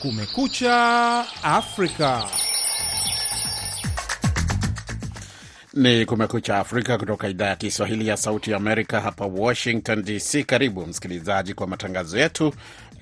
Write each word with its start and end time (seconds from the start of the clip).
Kumekucha 0.00 1.24
Afrika. 1.42 2.24
Ni 5.74 6.06
Kumekucha 6.06 6.58
Afrika 6.58 6.98
kutoka 6.98 7.28
idhaa 7.28 7.46
ya 7.46 7.56
Kiswahili 7.56 8.06
ya 8.06 8.16
Sauti 8.16 8.54
Amerika 8.54 9.00
hapa 9.00 9.26
Washington 9.26 10.02
DC. 10.04 10.44
Karibu 10.46 10.86
msikilizaji 10.86 11.54
kwa 11.54 11.66
matangazo 11.66 12.18
yetu 12.18 12.52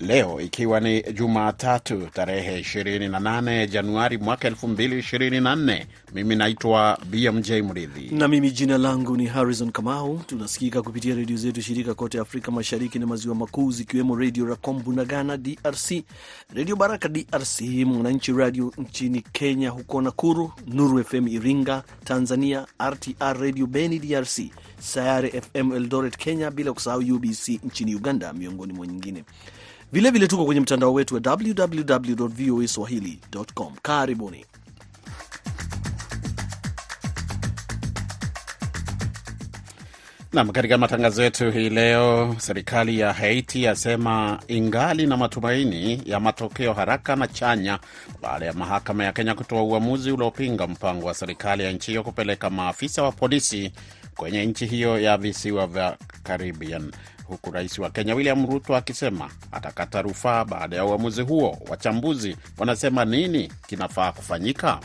leo, 0.01 0.41
ikiwa 0.41 0.81
ni 0.81 1.03
Jumatatu 1.03 2.07
tarehe 2.13 2.61
28 2.61 3.67
Januari 3.67 4.19
mwaka 4.19 4.51
2024. 4.51 5.87
Mimi 6.15 6.37
naitwa 6.37 6.99
BMJ 7.11 7.51
Mridhi 7.51 8.11
na 8.11 8.29
mimi 8.29 8.51
jina 8.51 8.79
langu 8.79 9.17
ni 9.17 9.27
Harrison 9.27 9.71
Kamau. 9.73 10.19
Tunasikika 10.27 10.83
kupitia 10.83 11.15
redio 11.15 11.37
zetu 11.37 11.63
shirika 11.63 11.95
kote 11.95 12.19
Afrika 12.21 12.51
Mashariki 12.51 12.99
na 12.99 13.07
Maziwa 13.07 13.35
Makuu, 13.35 13.71
zikiwemo 13.71 14.17
Redio 14.17 14.47
Rakombu 14.47 14.93
na 14.93 15.05
Ghana 15.05 15.37
DRC, 15.37 16.03
Redio 16.55 16.77
Baraka 16.77 17.09
DRC, 17.09 17.61
Mwananchi 17.61 18.33
Radio 18.33 18.73
nchini 18.79 19.21
Kenya, 19.33 19.71
huko 19.71 20.03
Nakuru, 20.03 20.53
Nuru 20.67 21.05
FM 21.05 21.29
Iringa 21.29 21.83
Tanzania, 22.05 22.58
RTR 22.79 23.41
Radio 23.41 23.67
Beni 23.67 23.99
DRC, 23.99 24.41
Sayare 24.81 25.29
FM 25.41 25.73
Eldoret 25.73 26.17
Kenya, 26.17 26.51
bila 26.51 26.73
kusahau 26.73 27.01
UBC 27.01 27.49
nchini 27.65 27.95
Uganda, 27.95 28.33
miongoni 28.33 28.73
mwa 28.73 28.87
nyingine. 28.87 29.25
Vilevile 29.93 30.27
tuko 30.27 30.45
kwenye 30.45 30.61
mtandao 30.61 30.93
wetu 30.95 31.15
wa 31.15 31.21
www 31.25 32.27
voa 32.29 32.69
swahili.com. 32.69 33.75
Karibuni. 33.83 34.45
Nam, 40.33 40.51
katika 40.53 40.79
matangazo 40.79 41.23
yetu 41.23 41.51
hii 41.51 41.71
leo, 41.71 42.37
serikali 42.39 42.99
ya 43.01 43.13
Haiti 43.13 43.63
yasema 43.63 44.41
ingali 44.49 45.07
na 45.07 45.17
matumaini 45.17 46.03
ya 46.05 46.21
matokeo 46.21 46.73
haraka 46.73 47.17
na 47.17 47.27
chanya 47.29 47.79
baada 48.23 48.47
ya 48.47 48.53
mahakama 48.53 49.05
ya 49.05 49.13
Kenya 49.13 49.35
kutoa 49.35 49.63
uamuzi 49.63 50.13
uliopinga 50.13 50.67
mpango 50.67 51.07
wa 51.07 51.15
serikali 51.15 51.65
ya 51.65 51.73
nchi 51.73 51.91
hiyo 51.91 52.03
kupeleka 52.03 52.51
maafisa 52.51 53.03
wa 53.03 53.13
polisi 53.13 53.73
kwenye 54.17 54.47
nchi 54.47 54.67
hiyo 54.67 55.01
ya 55.01 55.17
visiwa 55.17 55.67
vya 55.67 55.97
Caribbean, 56.23 56.93
huku 57.25 57.51
rais 57.51 57.79
wa 57.79 57.91
Kenya 57.91 58.15
William 58.15 58.47
Ruto 58.51 58.77
akisema 58.77 59.31
atakata 59.53 60.03
rufaa 60.03 60.45
baada 60.45 60.77
ya 60.77 60.85
uamuzi 60.85 61.23
huo. 61.23 61.59
Wachambuzi 61.71 62.37
wanasema 62.59 63.05
nini 63.05 63.53
kinafaa 63.67 64.13
kufanyika? 64.13 64.81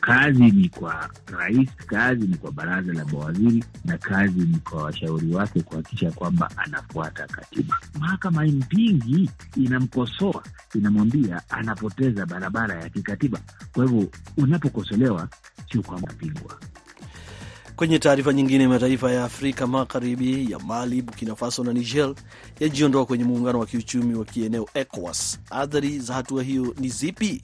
Kazi 0.00 0.42
ni 0.50 0.68
kwa 0.68 1.10
rais, 1.26 1.68
kazi 1.86 2.26
ni 2.26 2.36
kwa 2.36 2.52
baraza 2.52 2.92
la 2.92 3.04
mawaziri 3.04 3.64
na 3.84 3.98
kazi 3.98 4.40
ni 4.40 4.58
kwa 4.58 4.82
washauri 4.82 5.34
wake 5.34 5.62
kuhakikisha 5.62 6.10
kwamba 6.10 6.50
anafuata 6.56 7.26
katiba. 7.26 7.76
Mahakama 8.00 8.44
mpingi 8.44 9.30
inamkosoa, 9.56 10.42
inamwambia 10.74 11.42
anapoteza 11.50 12.26
barabara 12.26 12.82
ya 12.82 12.88
kikatiba. 12.88 13.38
Kwa 13.72 13.84
hivyo 13.84 14.08
unapokosolewa, 14.36 15.28
sio 15.72 15.82
kwamba 15.82 16.12
pingwa. 16.12 16.58
Kwenye 17.76 17.98
taarifa 17.98 18.32
nyingine, 18.32 18.68
mataifa 18.68 19.12
ya 19.12 19.24
Afrika 19.24 19.66
Magharibi 19.66 20.52
ya 20.52 20.58
Mali, 20.58 21.02
Burkina 21.02 21.36
Faso 21.36 21.64
na 21.64 21.72
Niger 21.72 22.14
yajiondoa 22.60 23.06
kwenye 23.06 23.24
muungano 23.24 23.58
wa 23.58 23.66
kiuchumi 23.66 24.14
wa 24.14 24.24
kieneo 24.24 24.66
ECOWAS. 24.74 25.40
Athari 25.50 25.98
za 25.98 26.14
hatua 26.14 26.42
hiyo 26.42 26.74
ni 26.78 26.88
zipi? 26.88 27.42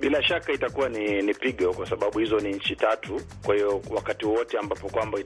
Bila 0.00 0.22
shaka 0.22 0.52
itakuwa 0.52 0.88
ni, 0.88 1.22
ni 1.22 1.34
pigo 1.34 1.72
kwa 1.74 1.86
sababu 1.88 2.18
hizo 2.18 2.40
ni 2.40 2.52
nchi 2.52 2.76
tatu. 2.76 3.20
Kwa 3.46 3.54
hiyo 3.54 3.82
wakati 3.90 4.26
wowote 4.26 4.58
ambapo 4.58 4.88
kwamba 4.88 5.18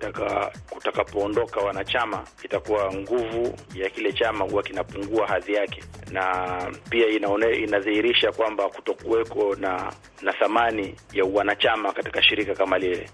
kutakapoondoka 0.70 1.61
wanachama, 1.61 2.25
itakuwa 2.44 2.95
nguvu 2.95 3.55
ya 3.75 3.91
kile 3.91 4.12
chama 4.12 4.45
huwa 4.45 4.62
kinapungua 4.62 5.27
hadhi 5.27 5.55
yake, 5.55 5.83
na 6.11 6.72
pia 6.91 7.08
inaone, 7.08 7.56
inadhihirisha 7.56 8.33
kwamba 8.33 8.69
kutokuweko 8.69 9.55
na, 9.55 9.92
na 10.22 10.33
thamani 10.33 10.95
ya 11.12 11.25
wanachama 11.25 11.92
katika 11.92 12.23
shirika 12.23 12.55
kama 12.55 12.79
lile. 12.79 13.11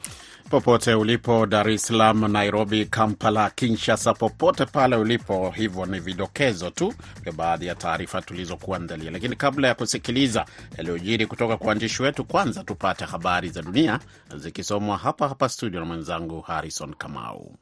Popote 0.50 0.94
ulipo, 0.94 1.46
Dar 1.46 1.68
es 1.68 1.82
Salaam, 1.86 2.32
Nairobi, 2.32 2.86
Kampala, 2.86 3.50
Kinshasa, 3.50 4.14
popote 4.14 4.66
pale 4.66 4.96
ulipo. 4.96 5.50
Hivyo 5.50 5.86
ni 5.86 6.00
vidokezo 6.00 6.70
tu 6.70 6.94
vya 7.22 7.32
baadhi 7.32 7.66
ya 7.66 7.74
taarifa 7.74 8.22
tulizokuandalia, 8.22 9.10
lakini 9.10 9.36
kabla 9.36 9.68
ya 9.68 9.74
kusikiliza 9.74 10.44
yaliyojiri 10.78 11.26
kutoka 11.26 11.56
kwa 11.56 11.66
waandishi 11.66 12.02
wetu, 12.02 12.24
kwanza 12.24 12.64
tupate 12.64 13.04
habari 13.04 13.48
za 13.48 13.62
dunia 13.62 14.00
zikisomwa 14.36 14.96
hapa 14.98 15.28
hapa 15.28 15.48
studio 15.48 15.80
na 15.80 15.86
mwenzangu 15.86 16.40
Harrison 16.40 16.94
Kamau. 16.94 17.56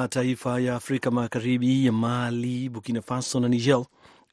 Mataifa 0.00 0.60
ya 0.60 0.74
Afrika 0.74 1.10
Magharibi 1.10 1.86
ya 1.86 1.92
Mali, 1.92 2.68
Burkina 2.68 3.02
Faso 3.02 3.40
na 3.40 3.48
Niger 3.48 3.84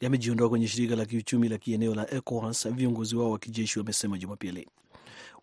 yamejiondoa 0.01 0.49
kwenye 0.49 0.67
shirika 0.67 0.95
la 0.95 1.05
kiuchumi 1.05 1.49
la 1.49 1.57
kieneo 1.57 1.95
la 1.95 2.13
ECOWAS, 2.13 2.67
viongozi 2.69 3.15
wao 3.15 3.31
wa 3.31 3.39
kijeshi 3.39 3.79
wamesema 3.79 4.17
Jumapili. 4.17 4.67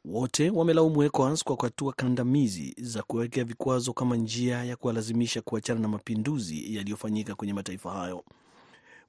Wote 0.04 0.50
wamelaumu 0.50 1.02
ECOWAS 1.02 1.44
kwa 1.44 1.56
hatua 1.62 1.92
kandamizi 1.92 2.74
za 2.78 3.02
kuwekea 3.02 3.44
vikwazo 3.44 3.92
kama 3.92 4.16
njia 4.16 4.64
ya 4.64 4.76
kuwalazimisha 4.76 5.42
kuachana 5.42 5.80
na 5.80 5.88
mapinduzi 5.88 6.76
yaliyofanyika 6.76 7.34
kwenye 7.34 7.52
mataifa 7.54 7.90
hayo. 7.92 8.24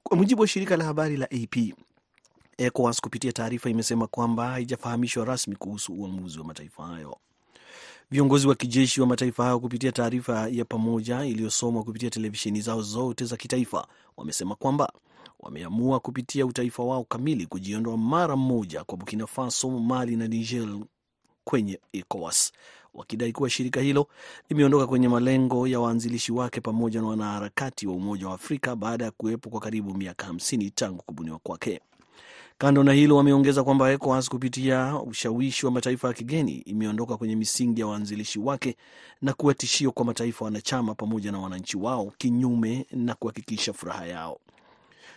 Kwa 0.02 0.16
mujibu 0.16 0.42
wa 0.42 0.48
shirika 0.48 0.76
la 0.76 0.84
habari 0.84 1.16
la 1.16 1.26
AP, 1.30 1.74
ECOWAS 2.58 3.00
kupitia 3.00 3.32
taarifa 3.32 3.70
imesema 3.70 4.06
kwamba 4.06 4.48
haijafahamishwa 4.50 5.24
rasmi 5.24 5.56
kuhusu 5.56 5.92
uamuzi 5.94 6.38
wa 6.38 6.44
mataifa 6.44 6.86
hayo. 6.86 7.16
Viongozi 8.12 8.48
wa 8.48 8.54
kijeshi 8.54 9.00
wa 9.00 9.06
mataifa 9.06 9.44
hayo 9.44 9.60
kupitia 9.60 9.92
taarifa 9.92 10.48
ya 10.48 10.64
pamoja 10.64 11.24
iliyosomwa 11.24 11.82
kupitia 11.84 12.10
televisheni 12.10 12.60
zao 12.60 12.82
zote 12.82 13.24
za 13.24 13.36
kitaifa 13.36 13.86
wamesema 14.16 14.54
kwamba 14.54 14.92
wameamua 15.40 16.00
kupitia 16.00 16.46
utaifa 16.46 16.82
wao 16.82 17.04
kamili 17.04 17.46
kujiondoa 17.46 17.96
mara 17.96 18.36
moja 18.36 18.84
kwa 18.84 18.98
Burkina 18.98 19.26
Faso, 19.26 19.70
Mali 19.70 20.16
na 20.16 20.28
Niger 20.28 20.68
kwenye 21.44 21.80
ECOWAS, 21.92 22.52
wakidai 22.94 23.32
kuwa 23.32 23.50
shirika 23.50 23.80
hilo 23.80 24.06
limeondoka 24.48 24.86
kwenye 24.86 25.08
malengo 25.08 25.66
ya 25.68 25.80
waanzilishi 25.80 26.32
wake 26.32 26.60
pamoja 26.60 27.00
na 27.00 27.06
wanaharakati 27.06 27.86
wa 27.86 27.94
Umoja 27.94 28.28
wa 28.28 28.34
Afrika 28.34 28.76
baada 28.76 29.04
ya 29.04 29.10
kuwepo 29.10 29.50
kwa 29.50 29.60
karibu 29.60 29.94
miaka 29.94 30.26
hamsini 30.26 30.70
tangu 30.70 31.02
kubuniwa 31.06 31.38
kwake. 31.38 31.80
Kando 32.60 32.84
na 32.84 32.92
hilo, 32.92 33.16
wameongeza 33.16 33.64
kwamba 33.64 33.92
ECOWAS 33.92 34.28
kupitia 34.28 35.00
ushawishi 35.06 35.66
wa 35.66 35.72
mataifa 35.72 36.08
ya 36.08 36.14
kigeni 36.14 36.52
imeondoka 36.58 37.16
kwenye 37.16 37.36
misingi 37.36 37.80
ya 37.80 37.86
waanzilishi 37.86 38.38
wake 38.38 38.76
na 39.22 39.32
kuwa 39.32 39.54
tishio 39.54 39.92
kwa 39.92 40.04
mataifa 40.04 40.44
wanachama 40.44 40.94
pamoja 40.94 41.32
na 41.32 41.38
wananchi 41.38 41.76
wao, 41.76 42.12
kinyume 42.18 42.86
na 42.90 43.14
kuhakikisha 43.14 43.72
furaha 43.72 44.06
yao. 44.06 44.38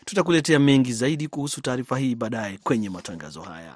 Tutakuletea 0.06 0.60
mengi 0.60 0.94
zaidi 0.94 1.28
kuhusu 1.28 1.62
taarifa 1.62 1.98
hii 1.98 2.16
baadaye 2.16 2.60
kwenye 2.64 2.90
matangazo 2.90 3.42
haya. 3.42 3.74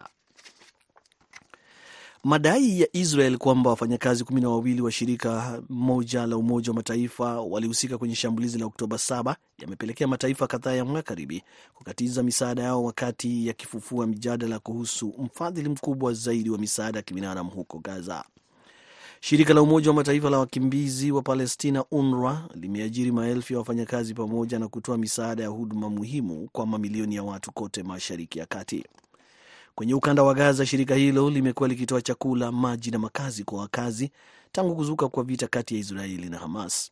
Madai 2.27 2.81
ya 2.81 2.88
Israel 2.93 3.38
kwamba 3.38 3.69
wafanyakazi 3.69 4.23
kumi 4.23 4.41
na 4.41 4.49
wawili 4.49 4.81
wa 4.81 4.91
shirika 4.91 5.61
moja 5.69 6.25
la 6.25 6.38
Umoja 6.38 6.69
wa 6.71 6.75
Mataifa 6.75 7.41
walihusika 7.41 7.97
kwenye 7.97 8.15
shambulizi 8.15 8.59
la 8.59 8.65
Oktoba 8.65 8.95
7 8.97 9.35
yamepelekea 9.57 10.07
mataifa 10.07 10.47
kadhaa 10.47 10.71
ya 10.73 10.85
magharibi 10.85 11.43
kukatiza 11.73 12.23
misaada 12.23 12.63
yao 12.63 12.83
wakati 12.83 13.47
yakifufua 13.47 14.07
mjadala 14.07 14.59
kuhusu 14.59 15.13
mfadhili 15.17 15.69
mkubwa 15.69 16.13
zaidi 16.13 16.49
wa 16.49 16.57
misaada 16.57 16.99
ya 16.99 17.03
kibinadamu 17.03 17.49
huko 17.51 17.79
Gaza. 17.79 18.23
Shirika 19.19 19.53
la 19.53 19.61
Umoja 19.61 19.89
wa 19.89 19.95
Mataifa 19.95 20.29
la 20.29 20.39
wakimbizi 20.39 21.11
wa 21.11 21.21
Palestina, 21.21 21.85
UNRWA, 21.91 22.49
limeajiri 22.55 23.11
maelfu 23.11 23.53
ya 23.53 23.59
wafanyakazi 23.59 24.13
pamoja 24.13 24.59
na 24.59 24.67
kutoa 24.67 24.97
misaada 24.97 25.43
ya 25.43 25.49
huduma 25.49 25.89
muhimu 25.89 26.49
kwa 26.51 26.66
mamilioni 26.66 27.16
ya 27.16 27.23
watu 27.23 27.51
kote 27.51 27.83
Mashariki 27.83 28.39
ya 28.39 28.45
Kati. 28.45 28.85
Kwenye 29.77 29.93
ukanda 29.93 30.23
wa 30.23 30.34
Gaza, 30.34 30.66
shirika 30.66 30.96
hilo 30.96 31.29
limekuwa 31.29 31.69
likitoa 31.69 32.02
chakula, 32.02 32.52
maji 32.52 32.91
na 32.91 32.99
makazi 32.99 33.43
kwa 33.43 33.59
wakazi 33.59 34.11
tangu 34.52 34.75
kuzuka 34.75 35.07
kwa 35.09 35.23
vita 35.23 35.47
kati 35.47 35.73
ya 35.73 35.79
Israeli 35.79 36.29
na 36.29 36.37
Hamas. 36.37 36.91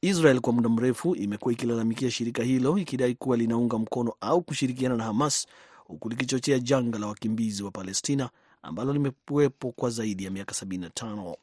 Israel 0.00 0.40
kwa 0.40 0.52
muda 0.52 0.68
mrefu 0.68 1.14
imekuwa 1.14 1.52
ikilalamikia 1.52 2.10
shirika 2.10 2.42
hilo 2.42 2.78
ikidai 2.78 3.14
kuwa 3.14 3.36
linaunga 3.36 3.78
mkono 3.78 4.12
au 4.20 4.42
kushirikiana 4.42 4.96
na 4.96 5.04
Hamas, 5.04 5.46
huku 5.84 6.08
likichochea 6.08 6.58
janga 6.58 6.98
la 6.98 7.06
wakimbizi 7.06 7.62
wa 7.62 7.70
Palestina 7.70 8.30
ambalo 8.62 8.92
limekuwepo 8.92 9.72
kwa 9.72 9.90
zaidi 9.90 10.24
ya 10.24 10.30
miaka 10.30 10.52
75. 10.64 11.36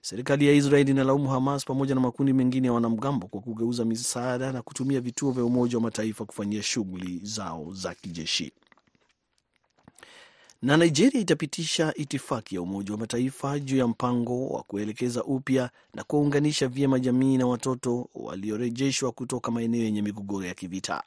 Serikali 0.00 0.46
ya 0.46 0.52
Israel 0.52 0.88
inalaumu 0.88 1.28
Hamas 1.28 1.64
pamoja 1.64 1.94
na 1.94 2.00
makundi 2.00 2.32
mengine 2.32 2.66
ya 2.66 2.72
wanamgambo 2.72 3.26
kwa 3.26 3.40
kugeuza 3.40 3.84
misaada 3.84 4.52
na 4.52 4.62
kutumia 4.62 5.00
vituo 5.00 5.30
vya 5.30 5.44
Umoja 5.44 5.76
wa 5.76 5.82
Mataifa 5.82 6.24
kufanyia 6.24 6.62
shughuli 6.62 7.20
zao 7.22 7.68
za 7.72 7.94
kijeshi. 7.94 8.52
Na 10.62 10.76
Nigeria 10.76 11.20
itapitisha 11.20 11.94
itifaki 11.94 12.54
ya 12.54 12.62
Umoja 12.62 12.92
wa 12.92 12.98
Mataifa 12.98 13.58
juu 13.58 13.76
ya 13.76 13.86
mpango 13.86 14.48
wa 14.48 14.62
kuelekeza 14.62 15.24
upya 15.24 15.70
na 15.94 16.04
kuwaunganisha 16.04 16.68
vyema 16.68 16.98
jamii 17.00 17.36
na 17.36 17.46
watoto 17.46 18.08
waliorejeshwa 18.14 19.12
kutoka 19.12 19.50
maeneo 19.50 19.82
yenye 19.82 20.02
migogoro 20.02 20.46
ya 20.46 20.54
kivita. 20.54 21.02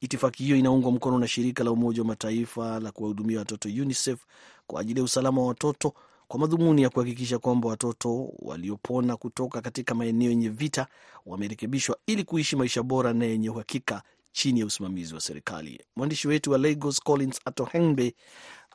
Itifaki 0.00 0.42
hiyo 0.44 0.56
inaungwa 0.56 0.92
mkono 0.92 1.18
na 1.18 1.28
shirika 1.28 1.64
la 1.64 1.70
Umoja 1.70 2.02
wa 2.02 2.08
Mataifa 2.08 2.80
la 2.80 2.92
kuwahudumia 2.92 3.38
watoto 3.38 3.68
UNICEF 3.68 4.18
kwa 4.66 4.80
ajili 4.80 5.00
ya 5.00 5.04
usalama 5.04 5.40
wa 5.42 5.48
watoto 5.48 5.94
kwa 6.28 6.40
madhumuni 6.40 6.82
ya 6.82 6.90
kuhakikisha 6.90 7.38
kwamba 7.38 7.68
watoto 7.68 8.32
waliopona 8.38 9.16
kutoka 9.16 9.60
katika 9.60 9.94
maeneo 9.94 10.30
yenye 10.30 10.48
vita 10.48 10.86
wamerekebishwa 11.26 11.96
ili 12.06 12.24
kuishi 12.24 12.56
maisha 12.56 12.82
bora 12.82 13.12
na 13.12 13.24
yenye 13.24 13.50
uhakika 13.50 14.02
chini 14.32 14.60
ya 14.60 14.66
usimamizi 14.66 15.14
wa 15.14 15.20
serikali. 15.20 15.80
Mwandishi 15.96 16.28
wetu 16.28 16.50
wa 16.50 16.58
Lagos 16.58 17.00
Collins 17.02 17.40
Atohengbe 17.44 18.14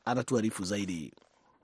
anatuarifu 0.06 0.64
zaidi. 0.64 1.14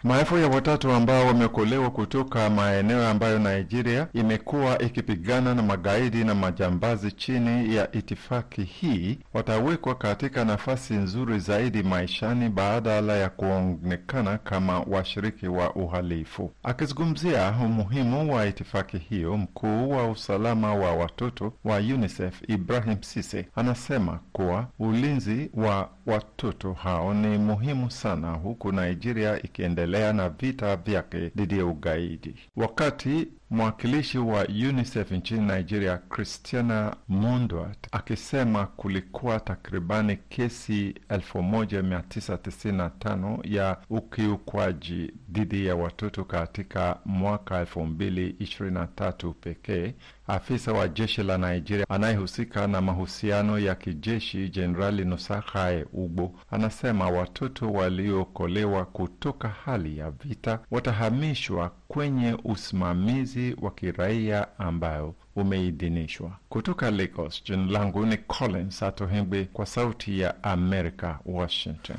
Maelfu 0.03 0.37
ya 0.37 0.47
watoto 0.47 0.93
ambao 0.95 1.25
wameokolewa 1.27 1.91
kutoka 1.91 2.49
maeneo 2.49 3.07
ambayo 3.07 3.39
Nigeria 3.39 4.07
imekuwa 4.13 4.81
ikipigana 4.81 5.55
na 5.55 5.61
magaidi 5.61 6.23
na 6.23 6.35
majambazi 6.35 7.11
chini 7.11 7.75
ya 7.75 7.91
itifaki 7.91 8.63
hii 8.63 9.19
watawekwa 9.33 9.95
katika 9.95 10.45
nafasi 10.45 10.93
nzuri 10.93 11.39
zaidi 11.39 11.83
maishani 11.83 12.49
badala 12.49 13.13
ya 13.17 13.29
kuonekana 13.29 14.37
kama 14.37 14.79
washiriki 14.79 15.47
wa 15.47 15.75
uhalifu. 15.75 16.51
Akizungumzia 16.63 17.53
umuhimu 17.65 18.33
wa 18.35 18.45
itifaki 18.45 18.97
hiyo, 18.97 19.37
mkuu 19.37 19.89
wa 19.89 20.07
usalama 20.11 20.75
wa 20.75 20.93
watoto 20.95 21.53
wa 21.63 21.77
UNICEF 21.77 22.41
Ibrahim 22.49 22.97
Sise 23.01 23.45
anasema 23.55 24.19
kuwa 24.33 24.67
ulinzi 24.79 25.49
wa 25.53 25.89
watoto 26.05 26.73
hao 26.73 27.13
ni 27.13 27.37
muhimu 27.37 27.91
sana, 27.91 28.31
huku 28.31 28.71
Nigeria 28.71 29.41
ikiendelea 29.43 29.88
na 30.13 30.29
vita 30.29 30.75
vyake 30.75 31.31
dhidi 31.35 31.57
ya 31.57 31.65
ugaidi. 31.65 32.35
Wakati 32.55 33.27
mwakilishi 33.49 34.17
wa 34.17 34.45
UNICEF 34.47 35.11
nchini 35.11 35.41
Nigeria, 35.47 35.97
Christiana 35.97 36.95
Mundwat, 37.07 37.87
akisema 37.91 38.65
kulikuwa 38.65 39.39
takribani 39.39 40.17
kesi 40.29 40.95
1995 41.09 43.39
ya 43.55 43.77
ukiukwaji 43.89 45.13
dhidi 45.29 45.65
ya 45.65 45.75
watoto 45.75 46.23
katika 46.23 46.99
mwaka 47.05 47.63
2023 47.63 49.33
pekee. 49.33 49.93
Afisa 50.31 50.73
wa 50.73 50.87
jeshi 50.87 51.23
la 51.23 51.37
Nigeria 51.37 51.85
anayehusika 51.89 52.67
na 52.67 52.81
mahusiano 52.81 53.59
ya 53.59 53.75
kijeshi 53.75 54.49
Jenerali 54.49 55.05
Nosakae 55.05 55.85
Ugbo 55.93 56.39
anasema 56.51 57.09
watoto 57.09 57.71
waliookolewa 57.73 58.85
kutoka 58.85 59.47
hali 59.47 59.97
ya 59.97 60.11
vita 60.11 60.59
watahamishwa 60.71 61.71
kwenye 61.87 62.37
usimamizi 62.43 63.55
wa 63.61 63.71
kiraia 63.71 64.59
ambayo 64.59 65.15
umeidhinishwa. 65.35 66.37
Kutoka 66.49 66.91
Lagos, 66.91 67.43
jina 67.43 67.65
langu 67.71 68.05
ni 68.05 68.17
Collins 68.17 68.83
Atohengbe 68.83 69.45
kwa 69.45 69.65
Sauti 69.65 70.19
ya 70.19 70.43
Amerika, 70.43 71.19
Washington. 71.25 71.97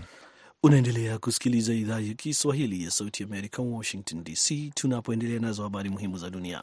Unaendelea 0.63 1.19
kusikiliza 1.19 1.75
idhaa 1.75 2.01
ya 2.01 2.15
Kiswahili 2.15 2.85
ya 2.85 2.91
Sauti 2.91 3.23
ya 3.23 3.29
Amerika, 3.29 3.63
Washington 3.63 4.25
DC, 4.25 4.71
tunapoendelea 4.75 5.41
nazo 5.41 5.63
habari 5.63 5.91
muhimu 5.91 6.19
za 6.19 6.31
dunia. 6.31 6.63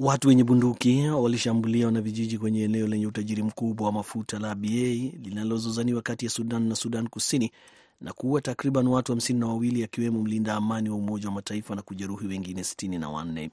Watu 0.00 0.28
wenye 0.28 0.44
bunduki 0.44 1.02
walishambulia 1.08 1.86
wanavijiji 1.86 2.38
kwenye 2.38 2.62
eneo 2.64 2.86
lenye 2.86 3.06
utajiri 3.06 3.42
mkubwa 3.42 3.86
wa 3.86 3.92
mafuta 3.92 4.38
la 4.38 4.50
aba 4.50 4.68
linalozozaniwa 5.22 6.02
kati 6.02 6.24
ya 6.24 6.30
Sudan 6.30 6.68
na 6.68 6.74
Sudan 6.76 7.08
Kusini 7.08 7.50
na 8.00 8.12
kuua 8.12 8.40
takriban 8.40 8.86
watu 8.86 9.12
hamsini 9.12 9.40
na 9.40 9.46
wawili 9.46 9.84
akiwemo 9.84 10.22
mlinda 10.22 10.54
amani 10.54 10.90
wa 10.90 10.96
Umoja 10.96 11.28
wa 11.28 11.34
Mataifa 11.34 11.74
na 11.74 11.82
kujeruhi 11.82 12.26
wengine 12.26 12.64
sitini 12.64 12.98
na 12.98 13.08
wanne. 13.10 13.50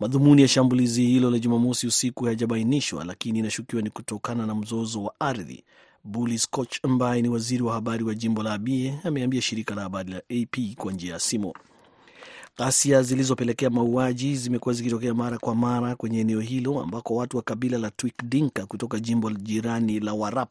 Madhumuni 0.00 0.42
ya 0.42 0.48
shambulizi 0.48 1.06
hilo 1.06 1.30
la 1.30 1.38
Jumamosi 1.38 1.86
usiku 1.86 2.24
hayajabainishwa, 2.24 3.04
lakini 3.04 3.38
inashukiwa 3.38 3.82
ni 3.82 3.90
kutokana 3.90 4.46
na 4.46 4.54
mzozo 4.54 5.02
wa 5.02 5.20
ardhi. 5.20 5.64
Bully 6.04 6.38
Scotch 6.38 6.78
ambaye 6.82 7.22
ni 7.22 7.28
waziri 7.28 7.62
wa 7.62 7.74
habari 7.74 8.04
wa 8.04 8.14
jimbo 8.14 8.42
la 8.42 8.52
Abie 8.52 8.94
ameambia 9.04 9.42
shirika 9.42 9.74
la 9.74 9.82
habari 9.82 10.12
la 10.12 10.18
AP 10.18 10.74
kwa 10.76 10.92
njia 10.92 11.12
ya 11.12 11.20
simu. 11.20 11.52
Ghasia 12.58 13.02
zilizopelekea 13.02 13.70
mauaji 13.70 14.36
zimekuwa 14.36 14.74
zikitokea 14.74 15.14
mara 15.14 15.38
kwa 15.38 15.54
mara 15.54 15.96
kwenye 15.96 16.20
eneo 16.20 16.40
hilo 16.40 16.80
ambako 16.80 17.14
watu 17.16 17.36
wa 17.36 17.42
kabila 17.42 17.78
la 17.78 17.90
Twik 17.90 18.24
Dinka 18.24 18.66
kutoka 18.66 19.00
jimbo 19.00 19.30
jirani 19.30 20.00
la 20.00 20.14
Warap 20.14 20.50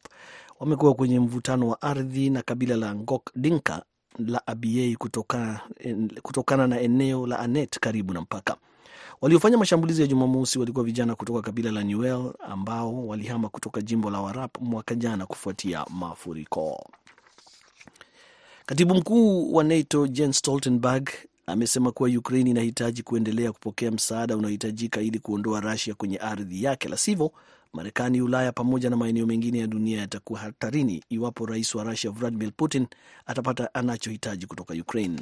wamekuwa 0.60 0.94
kwenye 0.94 1.20
mvutano 1.20 1.68
wa 1.68 1.82
ardhi 1.82 2.30
na 2.30 2.42
kabila 2.42 2.76
la 2.76 2.96
Ngok 2.96 3.32
Dinka 3.36 3.84
la 4.20 4.48
Abyei 4.48 4.96
kutoka, 4.96 5.62
kutokana 6.22 6.68
na 6.68 6.80
eneo 6.80 7.28
la 7.28 7.40
Anet 7.40 7.80
karibu 7.80 8.14
na 8.14 8.22
mpaka. 8.22 8.56
Waliofanya 9.22 9.58
mashambulizi 9.58 10.02
ya 10.02 10.08
Jumamosi 10.08 10.60
walikuwa 10.60 10.86
vijana 10.86 11.16
kutoka 11.16 11.42
kabila 11.42 11.72
la 11.72 11.84
Nuer 11.84 12.34
ambao 12.48 13.08
walihama 13.08 13.50
kutoka 13.50 13.82
jimbo 13.82 14.10
la 14.10 14.22
Warap 14.22 14.58
mwaka 14.62 14.96
jana 14.96 15.26
kufuatia 15.26 15.86
mafuriko. 15.90 16.90
Katibu 18.66 18.96
mkuu 18.96 19.54
wa 19.54 19.64
NATO 19.64 20.08
Jens 20.08 20.38
Stoltenberg 20.38 21.10
amesema 21.48 21.92
kuwa 21.92 22.10
Ukraine 22.10 22.50
inahitaji 22.50 23.04
kuendelea 23.04 23.52
kupokea 23.52 23.92
msaada 23.92 24.38
unaohitajika 24.38 25.02
ili 25.02 25.20
kuondoa 25.20 25.60
Russia 25.62 25.94
kwenye 25.96 26.18
ardhi 26.18 26.64
yake, 26.64 26.90
la 26.90 26.98
sivyo 26.98 27.32
Marekani, 27.74 28.22
Ulaya 28.22 28.52
pamoja 28.52 28.90
na 28.90 28.96
maeneo 28.96 29.26
mengine 29.26 29.60
ya 29.60 29.68
dunia 29.68 30.00
yatakuwa 30.00 30.40
hatarini 30.40 31.04
iwapo 31.10 31.46
rais 31.46 31.76
wa 31.76 31.84
Russia 31.84 32.12
Vladimir 32.12 32.52
Putin 32.58 32.88
atapata 33.26 33.74
anachohitaji 33.74 34.46
kutoka 34.46 34.74
Ukraine. 34.74 35.22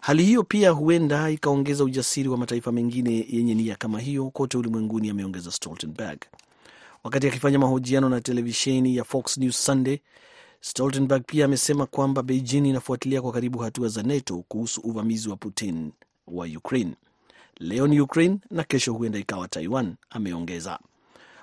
Hali 0.00 0.24
hiyo 0.24 0.42
pia 0.44 0.70
huenda 0.70 1.30
ikaongeza 1.30 1.84
ujasiri 1.84 2.28
wa 2.28 2.36
mataifa 2.38 2.72
mengine 2.72 3.26
yenye 3.30 3.54
nia 3.54 3.76
kama 3.76 4.00
hiyo 4.00 4.30
kote 4.30 4.58
ulimwenguni, 4.58 5.10
ameongeza 5.10 5.50
Stoltenberg. 5.52 6.18
Wakati 7.04 7.26
akifanya 7.28 7.58
mahojiano 7.58 8.08
na 8.08 8.20
televisheni 8.20 8.96
ya 8.96 9.04
Fox 9.04 9.38
News 9.38 9.64
Sunday, 9.64 9.98
Stoltenberg 10.60 11.22
pia 11.26 11.44
amesema 11.44 11.86
kwamba 11.86 12.22
Beijing 12.22 12.68
inafuatilia 12.68 13.22
kwa 13.22 13.32
karibu 13.32 13.58
hatua 13.58 13.88
za 13.88 14.02
NATO 14.02 14.44
kuhusu 14.48 14.80
uvamizi 14.80 15.28
wa 15.28 15.36
Putin 15.36 15.92
wa 16.26 16.46
Ukraine. 16.46 16.94
Leo 17.60 17.86
ni 17.86 18.00
Ukraine 18.00 18.38
na 18.50 18.64
kesho 18.64 18.92
huenda 18.92 19.18
ikawa 19.18 19.48
Taiwan, 19.48 19.94
ameongeza. 20.10 20.78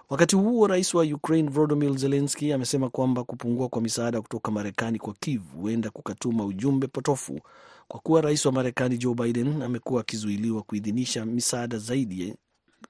Wakati 0.10 0.36
huo 0.36 0.68
rais 0.68 0.94
wa 0.94 1.04
Ukraine 1.04 1.50
Volodymyr 1.50 1.98
Zelensky 1.98 2.54
amesema 2.54 2.90
kwamba 2.90 3.24
kupungua 3.24 3.70
kwa 3.70 3.82
misaada 3.82 4.22
kutoka 4.22 4.52
Marekani 4.52 5.00
kwa 5.00 5.14
Kiev 5.14 5.42
huenda 5.56 5.90
kukatuma 5.90 6.46
ujumbe 6.46 6.88
potofu 6.88 7.40
kwa 7.88 8.00
kuwa 8.00 8.22
rais 8.22 8.46
wa 8.46 8.52
Marekani 8.52 8.98
Joe 8.98 9.14
Biden 9.16 9.62
amekuwa 9.62 10.02
akizuiliwa 10.02 10.62
kuidhinisha 10.62 11.26
misaada 11.26 11.78
zaidi 11.78 12.36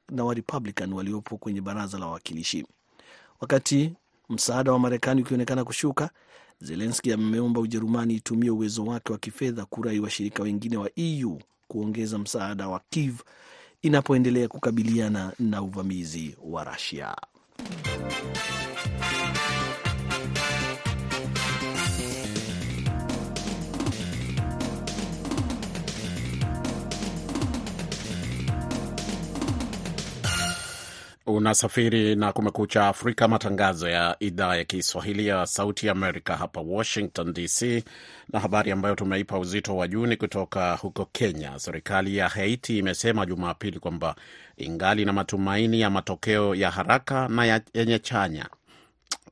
na 0.09 0.23
Warepublican 0.25 0.93
waliopo 0.93 1.37
kwenye 1.37 1.61
baraza 1.61 1.97
la 1.99 2.05
wawakilishi. 2.05 2.65
Wakati 3.41 3.93
msaada 4.29 4.71
wa 4.71 4.79
Marekani 4.79 5.21
ukionekana 5.21 5.63
kushuka, 5.63 6.09
Zelenski 6.59 7.13
ameomba 7.13 7.59
Ujerumani 7.61 8.13
itumie 8.15 8.49
uwezo 8.49 8.83
wake 8.85 9.11
wa 9.13 9.17
kifedha 9.19 9.65
kurai 9.65 9.99
washirika 9.99 10.43
wengine 10.43 10.77
wa 10.77 10.89
EU 10.95 11.39
kuongeza 11.67 12.17
msaada 12.17 12.67
wa 12.67 12.81
Kiev 12.89 13.19
inapoendelea 13.81 14.47
kukabiliana 14.47 15.33
na 15.39 15.61
uvamizi 15.61 16.37
wa 16.43 16.63
Russia. 16.63 17.15
Unasafiri 31.27 32.15
na 32.15 32.31
Kumekucha 32.33 32.87
Afrika, 32.87 33.27
matangazo 33.27 33.89
ya 33.89 34.15
idhaa 34.19 34.55
ya 34.55 34.63
Kiswahili 34.63 35.27
ya 35.27 35.45
Sauti 35.45 35.89
Amerika 35.89 36.37
hapa 36.37 36.61
Washington 36.61 37.33
DC. 37.33 37.83
Na 38.33 38.39
habari 38.39 38.71
ambayo 38.71 38.95
tumeipa 38.95 39.39
uzito 39.39 39.77
wa 39.77 39.87
juu 39.87 40.05
ni 40.05 40.17
kutoka 40.17 40.75
huko 40.75 41.05
Kenya. 41.11 41.59
Serikali 41.59 42.17
ya 42.17 42.29
Haiti 42.29 42.77
imesema 42.77 43.25
Jumapili 43.25 43.79
kwamba 43.79 44.15
ingali 44.57 45.05
na 45.05 45.13
matumaini 45.13 45.81
ya 45.81 45.89
matokeo 45.89 46.55
ya 46.55 46.71
haraka 46.71 47.27
na 47.27 47.61
yenye 47.73 47.99
chanya 47.99 48.49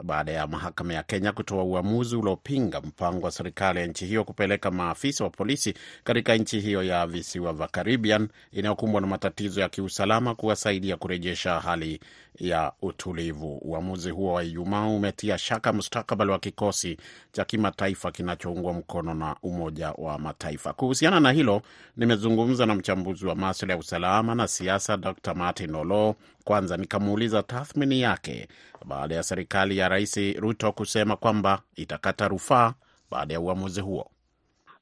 baada 0.04 0.32
ya 0.32 0.48
mahakama 0.48 0.94
ya 0.94 1.04
Kenya 1.04 1.32
kutoa 1.32 1.64
uamuzi 1.64 2.16
uliopinga 2.16 2.82
mpango 2.82 3.26
wa 3.26 3.32
serikali 3.32 3.80
ya 3.80 3.88
nchi 3.88 4.06
hiyo 4.06 4.24
kupeleka 4.24 4.72
maafisa 4.72 5.24
wa 5.24 5.30
polisi 5.30 5.74
katika 6.04 6.36
nchi 6.36 6.60
hiyo 6.60 6.84
ya 6.84 7.08
visiwa 7.08 7.54
vya 7.54 7.68
Caribbean 7.68 8.28
inayokumbwa 8.52 9.02
na 9.02 9.08
matatizo 9.08 9.62
ya 9.62 9.70
kiusalama 9.70 10.36
kuwasaidia 10.36 10.98
kurejesha 10.98 11.60
hali 11.60 12.00
ya 12.40 12.72
utulivu. 12.82 13.58
Uamuzi 13.62 14.10
huo 14.10 14.34
wa 14.34 14.44
Ijumaa 14.44 14.86
umetia 14.88 15.38
shaka 15.38 15.74
mustakabali 15.74 16.32
wa 16.32 16.40
kikosi 16.40 16.98
cha 17.32 17.46
kimataifa 17.46 18.12
kinachoungwa 18.12 18.74
mkono 18.74 19.14
na 19.14 19.36
Umoja 19.44 19.92
wa 19.92 20.20
Mataifa. 20.20 20.74
Kuhusiana 20.74 21.20
na 21.20 21.32
hilo, 21.32 21.62
nimezungumza 21.98 22.66
na 22.66 22.76
mchambuzi 22.76 23.26
wa 23.26 23.36
maswala 23.36 23.74
ya 23.74 23.80
usalama 23.80 24.36
na 24.36 24.48
siasa 24.48 24.98
Dr 24.98 25.34
Martin 25.36 25.76
Olo. 25.76 26.16
Kwanza 26.44 26.78
nikamuuliza 26.78 27.44
tathmini 27.44 28.02
yake 28.02 28.48
baada 28.86 29.16
ya 29.16 29.24
serikali 29.24 29.78
ya 29.78 29.90
Rais 29.90 30.18
Ruto 30.40 30.72
kusema 30.72 31.16
kwamba 31.16 31.62
itakata 31.76 32.28
rufaa 32.28 32.74
baada 33.12 33.34
ya 33.34 33.40
uamuzi 33.40 33.82
huo. 33.82 34.12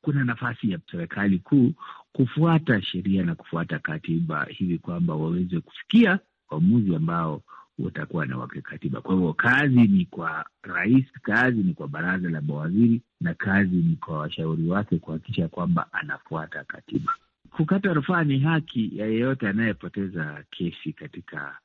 Kuna 0.02 0.24
nafasi 0.24 0.72
ya 0.72 0.80
serikali 0.92 1.40
kuu 1.40 1.74
kufuata 2.14 2.82
sheria 2.82 3.24
na 3.24 3.36
kufuata 3.36 3.80
katiba 3.80 4.46
hivi 4.50 4.78
kwamba 4.78 5.16
waweze 5.16 5.60
kufikia 5.60 6.20
uamuzi 6.52 6.96
ambao 6.96 7.42
utakuwa 7.80 8.26
na 8.26 8.38
wakikatiba. 8.38 9.02
Kwa 9.02 9.14
hivyo 9.16 9.34
kazi 9.34 9.82
ni 9.88 10.06
kwa 10.06 10.46
rais, 10.62 11.06
kazi 11.22 11.64
ni 11.64 11.74
kwa 11.74 11.88
baraza 11.88 12.30
la 12.30 12.42
mawaziri 12.42 13.02
na 13.22 13.34
kazi 13.34 13.76
ni 13.76 13.96
kwa 13.96 14.18
washauri 14.20 14.68
wake 14.70 14.98
kuhakikisha 15.00 15.48
kwamba 15.48 15.88
anafuata 15.94 16.64
katiba. 16.64 17.14
Kukata 17.52 17.94
rufaa 17.94 18.24
ni 18.24 18.40
haki 18.40 18.98
ya 18.98 19.06
yeyote 19.08 19.48
anayepoteza 19.50 20.44
kesi 20.52 20.94
katika 20.94 21.58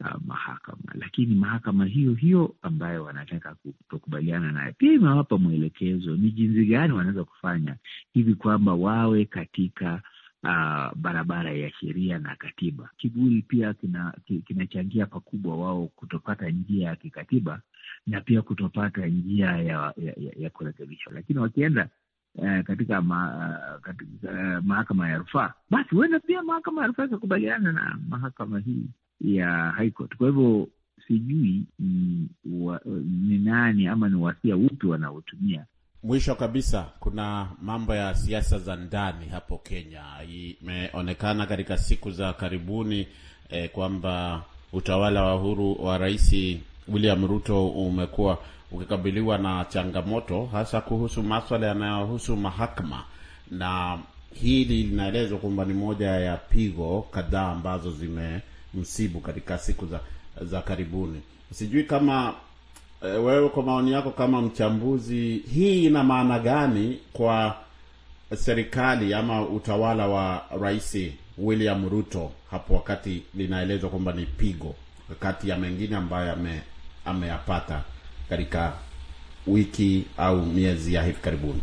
uh, 0.00 0.22
mahakama, 0.26 0.92
lakini 0.94 1.34
mahakama 1.34 1.84
hiyo 1.86 2.14
hiyo 2.14 2.54
ambayo 2.62 3.04
wanataka 3.04 3.54
kutokubaliana 3.54 4.52
naye 4.52 4.72
pia 4.72 4.92
imewapa 4.92 5.38
mwelekezo 5.38 6.16
ni 6.16 6.30
jinsi 6.30 6.64
gani 6.64 6.92
wanaweza 6.92 7.24
kufanya 7.24 7.76
hivi 8.14 8.34
kwamba 8.34 8.74
wawe 8.74 9.24
katika 9.24 10.02
uh, 10.42 10.94
barabara 10.96 11.52
ya 11.52 11.70
sheria 11.72 12.18
na 12.18 12.36
katiba. 12.36 12.90
Kiburi 12.96 13.42
pia 13.42 13.74
kinachangia 14.44 14.82
kina 14.84 15.06
pakubwa 15.06 15.56
wao 15.56 15.86
kutopata 15.86 16.50
njia 16.50 16.88
ya 16.88 16.96
kikatiba 16.96 17.60
na 18.06 18.20
pia 18.20 18.42
kutopata 18.42 19.06
njia 19.06 19.46
ya, 19.46 19.62
ya, 19.96 20.12
ya, 20.16 20.32
ya 20.36 20.50
kurekebishwa, 20.50 21.12
lakini 21.12 21.38
wakienda 21.38 21.88
uh, 22.34 22.60
katika, 22.60 23.02
ma, 23.02 23.50
uh, 23.76 23.80
katika 23.82 24.30
eh, 24.30 24.62
mahakama 24.64 25.08
ya 25.08 25.18
rufaa, 25.18 25.52
basi 25.70 25.94
huenda 25.94 26.20
pia 26.20 26.42
mahakama 26.42 26.80
ya 26.82 26.86
rufaa 26.86 27.04
ikakubaliana 27.04 27.72
na 27.72 27.98
mahakama 28.08 28.58
hii 28.58 28.86
ya 29.20 29.70
High 29.70 29.90
Court. 29.90 30.16
Kwa 30.16 30.26
hivyo 30.26 30.68
sijui 31.08 31.64
ni, 31.78 32.28
wa, 32.50 32.80
ni 33.28 33.38
nani 33.38 33.86
ama 33.86 34.08
ni 34.08 34.14
wasia 34.14 34.56
upi 34.56 34.86
wanaotumia 34.86 35.64
Mwisho 36.04 36.34
kabisa, 36.34 36.86
kuna 37.00 37.48
mambo 37.62 37.94
ya 37.94 38.14
siasa 38.14 38.58
za 38.58 38.76
ndani 38.76 39.26
hapo 39.26 39.58
Kenya. 39.58 40.02
Imeonekana 40.60 41.46
katika 41.46 41.78
siku 41.78 42.10
za 42.10 42.32
karibuni 42.32 43.08
eh, 43.50 43.70
kwamba 43.70 44.42
utawala 44.72 45.22
wa 45.22 45.34
huru 45.34 45.84
wa 45.84 45.98
Rais 45.98 46.34
William 46.88 47.26
Ruto 47.26 47.68
umekuwa 47.68 48.38
ukikabiliwa 48.72 49.38
na 49.38 49.64
changamoto 49.64 50.46
hasa 50.52 50.80
kuhusu 50.80 51.22
maswala 51.22 51.66
yanayohusu 51.66 52.36
mahakama, 52.36 53.04
na 53.50 53.98
hili 54.34 54.82
linaelezwa 54.82 55.38
kwamba 55.38 55.64
ni 55.64 55.74
moja 55.74 56.06
ya 56.10 56.36
pigo 56.36 57.06
kadhaa 57.10 57.48
ambazo 57.52 57.90
zimemsibu 57.90 59.20
katika 59.20 59.58
siku 59.58 59.86
za, 59.86 60.00
za 60.42 60.60
karibuni. 60.62 61.20
Sijui 61.52 61.84
kama 61.84 62.34
wewe 63.02 63.48
kwa 63.48 63.62
maoni 63.62 63.92
yako 63.92 64.10
kama 64.10 64.42
mchambuzi, 64.42 65.42
hii 65.54 65.84
ina 65.84 66.04
maana 66.04 66.38
gani 66.38 66.98
kwa 67.12 67.56
serikali 68.36 69.14
ama 69.14 69.42
utawala 69.48 70.06
wa 70.06 70.44
Rais 70.60 70.96
William 71.38 71.88
Ruto 71.88 72.30
hapo, 72.50 72.74
wakati 72.74 73.22
linaelezwa 73.34 73.90
kwamba 73.90 74.12
ni 74.12 74.26
pigo 74.26 74.74
kati 75.20 75.48
ya 75.48 75.56
mengine 75.58 75.96
ambayo 75.96 76.32
ame, 76.32 76.60
ameyapata 77.04 77.82
katika 78.36 78.72
wiki 79.46 80.06
au 80.18 80.46
miezi 80.46 80.94
ya 80.94 81.02
hivi 81.02 81.18
karibuni? 81.20 81.60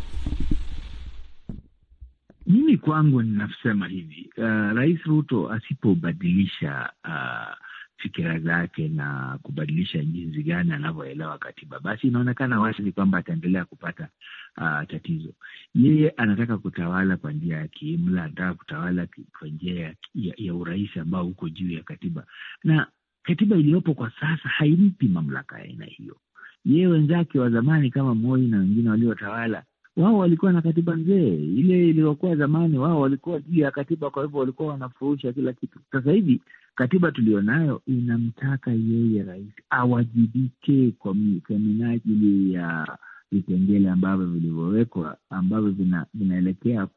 Mimi 2.46 2.76
kwangu 2.78 3.22
ninasema 3.22 3.88
hivi, 3.88 4.30
uh, 4.36 4.44
Rais 4.72 5.02
Ruto 5.02 5.50
asipobadilisha 5.52 6.90
uh, 7.04 7.56
fikira 7.96 8.38
zake 8.38 8.88
na 8.88 9.38
kubadilisha 9.42 10.04
jinsi 10.04 10.42
gani 10.42 10.72
anavyoelewa 10.72 11.38
katiba, 11.38 11.80
basi 11.80 12.06
inaonekana 12.06 12.60
wazi 12.60 12.92
kwamba 12.92 13.18
ataendelea 13.18 13.64
kupata 13.64 14.08
uh, 14.56 14.82
tatizo. 14.88 15.32
Yeye 15.74 16.10
anataka 16.16 16.58
kutawala 16.58 17.16
kwa 17.16 17.32
njia 17.32 17.56
ya 17.56 17.68
kiimla, 17.68 18.24
anataka 18.24 18.54
kutawala 18.54 19.06
kwa 19.38 19.48
njia 19.48 19.80
ya, 19.80 19.94
ya, 20.14 20.34
ya 20.36 20.54
urais 20.54 20.96
ambao 20.96 21.26
uko 21.26 21.48
juu 21.48 21.70
ya 21.72 21.82
katiba, 21.82 22.26
na 22.64 22.86
katiba 23.22 23.56
iliyopo 23.56 23.94
kwa 23.94 24.10
sasa 24.20 24.48
haimpi 24.48 25.08
mamlaka 25.08 25.58
ya 25.58 25.64
aina 25.64 25.84
hiyo. 25.84 26.16
Yeye 26.64 26.86
wenzake 26.86 27.38
wa 27.38 27.50
zamani 27.50 27.90
kama 27.90 28.14
Moi 28.14 28.46
na 28.46 28.58
wengine 28.58 28.90
waliotawala 28.90 29.62
wao 29.96 30.18
walikuwa 30.18 30.52
na 30.52 30.62
katiba 30.62 30.94
nzee 30.96 31.34
ile 31.34 31.88
iliyokuwa 31.88 32.36
zamani, 32.36 32.78
wao 32.78 33.00
walikuwa 33.00 33.40
juu 33.40 33.60
ya 33.60 33.70
katiba, 33.70 34.10
kwa 34.10 34.22
hivyo 34.24 34.38
walikuwa 34.40 34.68
wanafurusha 34.68 35.32
kila 35.32 35.52
kitu. 35.52 35.78
Sasa 35.92 36.12
hivi 36.12 36.42
katiba 36.74 37.12
tulionayo 37.12 37.82
inamtaka 37.86 38.70
yeye 38.72 39.22
rais 39.22 39.46
awajibike 39.70 40.90
kwa 40.98 41.14
minajili 41.58 42.52
ya 42.54 42.98
vipengele 43.32 43.90
ambavyo 43.90 44.26
vilivyowekwa 44.26 45.16
ambavyo 45.30 45.70
vina, 45.70 46.06
vinaelekea 46.14 46.88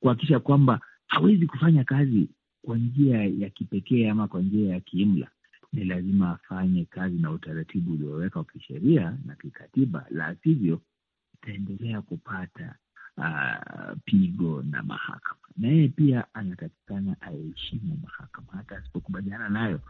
kuhakikisha 0.00 0.40
kwamba 0.40 0.80
hawezi 1.06 1.46
kufanya 1.46 1.84
kazi 1.84 2.28
kwa 2.62 2.78
njia 2.78 3.24
ya 3.24 3.50
kipekee 3.50 4.10
ama 4.10 4.28
kwa 4.28 4.40
njia 4.42 4.72
ya 4.74 4.80
kiimla. 4.80 5.28
Ni 5.72 5.84
lazima 5.84 6.30
afanye 6.30 6.84
kazi 6.84 7.18
na 7.18 7.30
utaratibu 7.30 7.92
ulioweka 7.92 8.38
wa 8.38 8.44
kisheria 8.44 9.18
na 9.24 9.34
kikatiba, 9.34 10.06
la 10.10 10.34
sivyo 10.34 10.80
itaendelea 11.34 12.02
kupata 12.02 12.74
uh, 13.16 13.96
pigo 14.04 14.62
na 14.62 14.82
mahakama. 14.82 15.40
Na 15.56 15.68
yeye 15.68 15.88
pia 15.88 16.24
anatakikana 16.34 17.16
aheshimu 17.20 17.98
mahakama, 18.02 18.46
hata 18.52 18.76
asipokubaliana 18.76 19.48
nayo, 19.48 19.80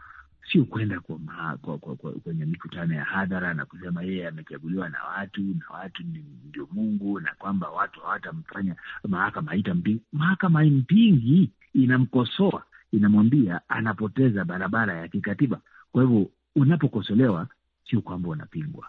sio 0.51 0.65
kwenda 0.65 0.99
kwa 0.99 1.17
kwa, 1.61 1.77
kwa, 1.77 1.95
kwa, 1.95 2.11
kwenye 2.11 2.45
mikutano 2.45 2.95
ya 2.95 3.03
hadhara 3.03 3.53
na 3.53 3.65
kusema 3.65 4.03
yeye 4.03 4.27
amechaguliwa 4.27 4.89
na 4.89 5.03
watu 5.03 5.41
na 5.41 5.65
watu 5.69 6.03
ndio 6.49 6.67
Mungu 6.71 7.19
na 7.19 7.33
kwamba 7.37 7.69
watu 7.69 7.99
hawatamfanya 7.99 8.75
mahakama 9.07 9.51
haitampingi. 9.51 10.01
Mahakama 10.13 10.59
haimpingi, 10.59 11.51
inamkosoa, 11.73 12.63
inamwambia 12.91 13.61
anapoteza 13.69 14.45
barabara 14.45 14.97
ya 14.97 15.07
kikatiba. 15.07 15.59
Kwa 15.91 16.03
hivyo 16.03 16.29
unapokosolewa, 16.55 17.47
sio 17.89 18.01
kwamba 18.01 18.29
unapingwa. 18.29 18.87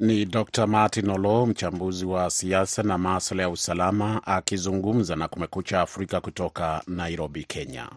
Ni 0.00 0.24
Dr 0.24 0.66
Martin 0.66 1.10
Olo, 1.10 1.46
mchambuzi 1.46 2.06
wa 2.06 2.30
siasa 2.30 2.82
na 2.82 2.98
maswala 2.98 3.42
ya 3.42 3.50
usalama, 3.50 4.26
akizungumza 4.26 5.16
na 5.16 5.28
Kumekucha 5.28 5.80
Afrika 5.80 6.20
kutoka 6.20 6.82
Nairobi, 6.86 7.44
Kenya. 7.44 7.88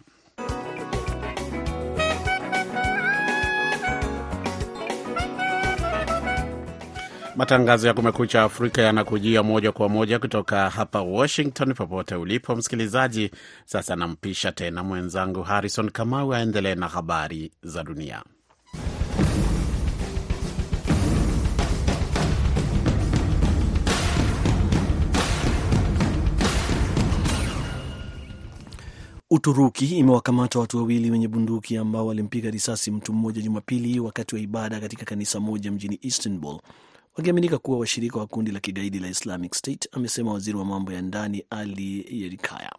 Matangazo 7.35 7.87
ya 7.87 7.93
Kumekucha 7.93 8.43
Afrika 8.43 8.81
yanakujia 8.81 9.43
moja 9.43 9.71
kwa 9.71 9.89
moja 9.89 10.19
kutoka 10.19 10.69
hapa 10.69 11.01
Washington. 11.01 11.73
Popote 11.73 12.15
ulipo 12.15 12.55
msikilizaji, 12.55 13.31
sasa 13.65 13.95
nampisha 13.95 14.51
tena 14.51 14.83
mwenzangu 14.83 15.43
Harrison 15.43 15.89
Kamau 15.89 16.33
aendelee 16.33 16.75
na 16.75 16.87
habari 16.87 17.51
za 17.63 17.83
dunia. 17.83 18.23
Uturuki 29.31 29.85
imewakamata 29.85 30.59
watu 30.59 30.77
wawili 30.77 31.11
wenye 31.11 31.27
bunduki 31.27 31.77
ambao 31.77 32.07
walimpiga 32.07 32.49
risasi 32.51 32.91
mtu 32.91 33.13
mmoja 33.13 33.41
Jumapili 33.41 33.99
wakati 33.99 34.35
wa 34.35 34.41
ibada 34.41 34.79
katika 34.79 35.05
kanisa 35.05 35.39
moja 35.39 35.71
mjini 35.71 35.99
Istanbul, 36.01 36.59
wakiaminika 37.17 37.57
kuwa 37.57 37.77
washirika 37.79 38.19
wa 38.19 38.27
kundi 38.27 38.51
la 38.51 38.59
kigaidi 38.59 38.99
la 38.99 39.07
Islamic 39.07 39.53
State, 39.55 39.89
amesema 39.91 40.33
waziri 40.33 40.57
wa 40.57 40.65
mambo 40.65 40.91
ya 40.91 41.01
ndani 41.01 41.43
Ali 41.49 42.05
Yerikaya. 42.21 42.71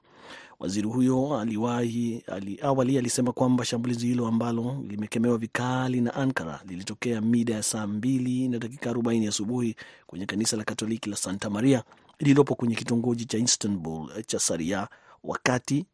Waziri 0.61 0.88
huyo 0.88 1.38
aliwahi 1.41 2.23
ali, 2.26 2.59
awali 2.62 2.99
alisema 2.99 3.33
kwamba 3.33 3.64
shambulizi 3.64 4.07
hilo 4.07 4.26
ambalo 4.26 4.85
limekemewa 4.88 5.38
vikali 5.38 6.00
na 6.00 6.14
Ankara 6.14 6.61
lilitokea 6.69 7.21
mida 7.21 7.55
ya 7.55 7.62
saa 7.62 7.87
mbili 7.87 8.49
na 8.49 8.59
dakika 8.59 8.93
40 8.93 9.29
asubuhi 9.29 9.76
kwenye 10.07 10.26
kanisa 10.26 10.57
la 10.57 10.64
Katoliki 10.64 11.11
la 11.11 11.17
Santa 11.17 11.50
Maria 11.50 11.83
lililopo 12.19 12.55
kwenye 12.55 12.75
kitongoji 12.75 13.25
cha 13.25 13.38
Istanbul 13.38 14.23
cha 14.26 14.38
Saria 14.38 14.88
wakati 15.25 15.87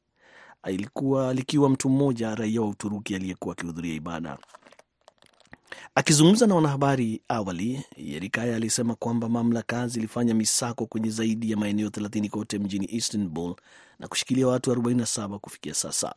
ilikuwa 0.68 1.34
likiwa 1.34 1.70
mtu 1.70 1.88
mmoja 1.90 2.34
raia 2.34 2.60
wa 2.60 2.68
Uturuki 2.68 3.14
aliyekuwa 3.14 3.52
akihudhuria 3.52 3.94
ibada. 3.94 4.38
Akizungumza 5.94 6.46
na 6.46 6.54
wanahabari 6.54 7.20
awali, 7.28 7.84
Yerikaya 7.96 8.56
alisema 8.56 8.94
kwamba 8.94 9.28
mamlaka 9.28 9.88
zilifanya 9.88 10.34
misako 10.34 10.86
kwenye 10.86 11.10
zaidi 11.10 11.50
ya 11.50 11.56
maeneo 11.56 11.88
30 11.88 12.28
kote 12.28 12.58
mjini 12.58 12.86
Istanbul 12.90 13.54
na 13.98 14.08
kushikilia 14.08 14.46
watu 14.48 14.72
47 14.72 15.38
kufikia 15.38 15.74
sasa. 15.74 16.14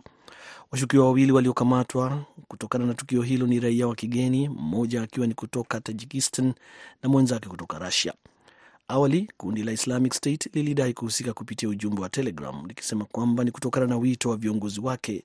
Washukiwa 0.72 1.06
wawili 1.06 1.32
waliokamatwa 1.32 2.26
kutokana 2.48 2.86
na 2.86 2.94
tukio 2.94 3.22
hilo 3.22 3.48
ni 3.48 3.60
raia 3.60 3.88
wa 3.88 3.96
kigeni, 3.96 4.50
mmoja 4.50 5.02
akiwa 5.02 5.28
ni 5.28 5.34
kutoka 5.34 5.82
Tajikistan 5.82 6.54
na 7.04 7.10
mwenzake 7.10 7.50
kutoka 7.50 7.80
Russia. 7.80 8.14
Awali 8.88 9.32
kundi 9.38 9.64
la 9.64 9.72
Islamic 9.72 10.14
State 10.14 10.50
lilidai 10.54 10.94
kuhusika 10.94 11.34
kupitia 11.34 11.70
ujumbe 11.70 12.02
wa 12.02 12.10
Telegram 12.10 12.66
likisema 12.68 13.06
kwamba 13.06 13.44
ni 13.44 13.52
kutokana 13.52 13.88
na 13.88 13.98
wito 13.98 14.30
wa 14.30 14.38
viongozi 14.38 14.80
wake 14.82 15.24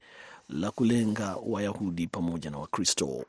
la 0.49 0.71
kulenga 0.71 1.37
Wayahudi 1.47 2.07
pamoja 2.07 2.51
na 2.51 2.59
Wakristo. 2.59 3.25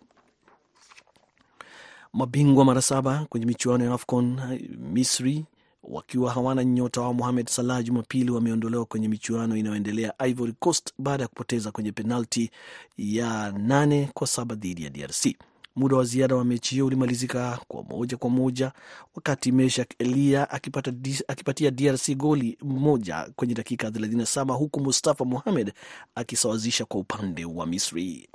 Mabingwa 2.13 2.65
mara 2.65 2.81
saba 2.81 3.25
kwenye 3.29 3.45
michuano 3.45 3.85
ya 3.85 3.93
AFCON 3.93 4.39
Misri 4.77 5.45
wakiwa 5.83 6.31
hawana 6.33 6.63
nyota 6.63 7.01
wao 7.01 7.13
Mohamed 7.13 7.47
Salah 7.49 7.83
Jumapili 7.83 8.31
wameondolewa 8.31 8.85
kwenye 8.85 9.07
michuano 9.07 9.55
inayoendelea 9.57 10.13
Ivory 10.27 10.53
Coast 10.59 10.93
baada 10.97 11.23
ya 11.23 11.27
kupoteza 11.27 11.71
kwenye 11.71 11.91
penalti 11.91 12.51
ya 12.97 13.51
nane 13.51 14.09
kwa 14.13 14.27
saba 14.27 14.55
dhidi 14.55 14.83
ya 14.83 14.89
DRC. 14.89 15.35
Muda 15.79 15.97
wa 15.97 16.03
ziada 16.03 16.35
wa 16.35 16.45
mechi 16.45 16.75
hiyo 16.75 16.85
ulimalizika 16.85 17.59
kwa 17.67 17.83
moja 17.83 18.17
kwa 18.17 18.29
moja 18.29 18.71
wakati 19.15 19.51
Meshak 19.51 19.89
Elia 19.99 20.49
akipata, 20.49 20.93
akipatia 21.27 21.71
DRC 21.71 22.15
goli 22.15 22.57
moja 22.61 23.29
kwenye 23.35 23.53
dakika 23.53 23.89
37 23.89 24.53
huku 24.53 24.79
Mustafa 24.79 25.25
Mohamed 25.25 25.73
akisawazisha 26.15 26.85
kwa 26.85 26.99
upande 26.99 27.45
wa 27.45 27.65
Misri. 27.65 28.29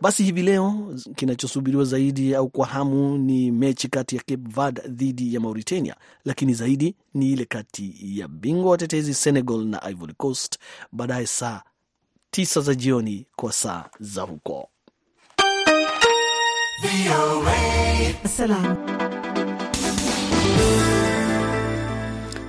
Basi 0.00 0.24
hivi 0.24 0.42
leo 0.42 0.94
kinachosubiriwa 1.16 1.84
zaidi 1.84 2.34
au 2.34 2.48
kwa 2.50 2.66
hamu 2.66 3.18
ni 3.18 3.50
mechi 3.50 3.88
kati 3.88 4.16
ya 4.16 4.22
Cape 4.22 4.48
Verde 4.54 4.82
dhidi 4.88 5.34
ya 5.34 5.40
Mauritania, 5.40 5.96
lakini 6.24 6.54
zaidi 6.54 6.96
ni 7.14 7.32
ile 7.32 7.44
kati 7.44 7.94
ya 8.18 8.28
bingwa 8.28 8.70
watetezi 8.70 9.14
Senegal 9.14 9.64
na 9.64 9.82
Ivory 9.90 10.14
Coast 10.14 10.58
baadaye 10.92 11.26
saa 11.26 11.62
tisa 12.30 12.60
za 12.60 12.74
jioni 12.74 13.26
kwa 13.36 13.52
saa 13.52 13.84
za 14.00 14.22
huko. 14.22 14.68
VOA. 16.82 17.58
Assalam. 18.26 19.21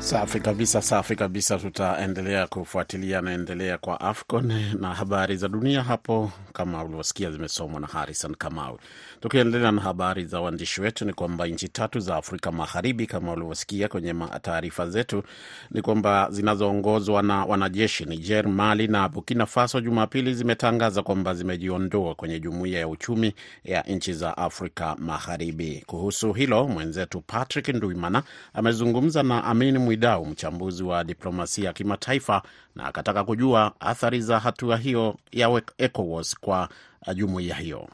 Safi 0.03 0.39
kabisa, 0.39 0.81
safi 0.81 1.15
kabisa. 1.15 1.57
Tutaendelea 1.57 2.47
kufuatilia 2.47 3.21
naendelea 3.21 3.77
kwa 3.77 4.01
AFCON 4.01 4.53
na 4.79 4.93
habari 4.93 5.37
za 5.37 5.47
dunia 5.47 5.83
hapo, 5.83 6.31
kama 6.53 6.83
ulivyosikia, 6.83 7.31
zimesomwa 7.31 7.79
na 7.79 7.87
Harrison 7.87 8.35
Kamau. 8.35 8.79
Tukiendelea 9.21 9.71
na 9.71 9.81
habari 9.81 10.25
za 10.25 10.41
waandishi 10.41 10.81
wetu, 10.81 11.05
ni 11.05 11.13
kwamba 11.13 11.47
nchi 11.47 11.69
tatu 11.69 11.99
za 11.99 12.15
Afrika 12.15 12.51
Magharibi, 12.51 13.07
kama 13.07 13.31
ulivyosikia 13.31 13.87
kwenye 13.87 14.15
taarifa 14.41 14.89
zetu, 14.89 15.23
ni 15.71 15.81
kwamba 15.81 16.27
zinazoongozwa 16.31 17.21
na 17.23 17.45
wanajeshi 17.45 18.05
Niger, 18.05 18.47
Mali 18.47 18.87
na 18.87 19.09
Burkina 19.09 19.45
Faso, 19.45 19.81
Jumapili 19.81 20.33
zimetangaza 20.33 21.03
kwamba 21.03 21.33
zimejiondoa 21.33 22.15
kwenye 22.15 22.39
jumuiya 22.39 22.79
ya 22.79 22.87
uchumi 22.87 23.33
ya 23.63 23.81
nchi 23.81 24.13
za 24.13 24.37
Afrika 24.37 24.95
Magharibi. 24.99 25.83
Kuhusu 25.85 26.33
hilo, 26.33 26.67
mwenzetu 26.67 27.21
Patrick 27.21 27.67
Nduimana 27.67 28.23
amezungumza 28.53 29.23
na 29.23 29.43
Amin 29.43 29.77
Mwidau, 29.93 30.25
mchambuzi 30.25 30.83
wa 30.83 31.03
diplomasia 31.03 31.65
ya 31.65 31.73
kimataifa, 31.73 32.41
na 32.75 32.85
akataka 32.85 33.23
kujua 33.23 33.71
athari 33.79 34.21
za 34.21 34.39
hatua 34.39 34.77
hiyo 34.77 35.15
ya 35.31 35.61
ECOWAS 35.77 36.39
kwa 36.39 36.69
jumuiya 37.15 37.55
hiyo. 37.55 37.87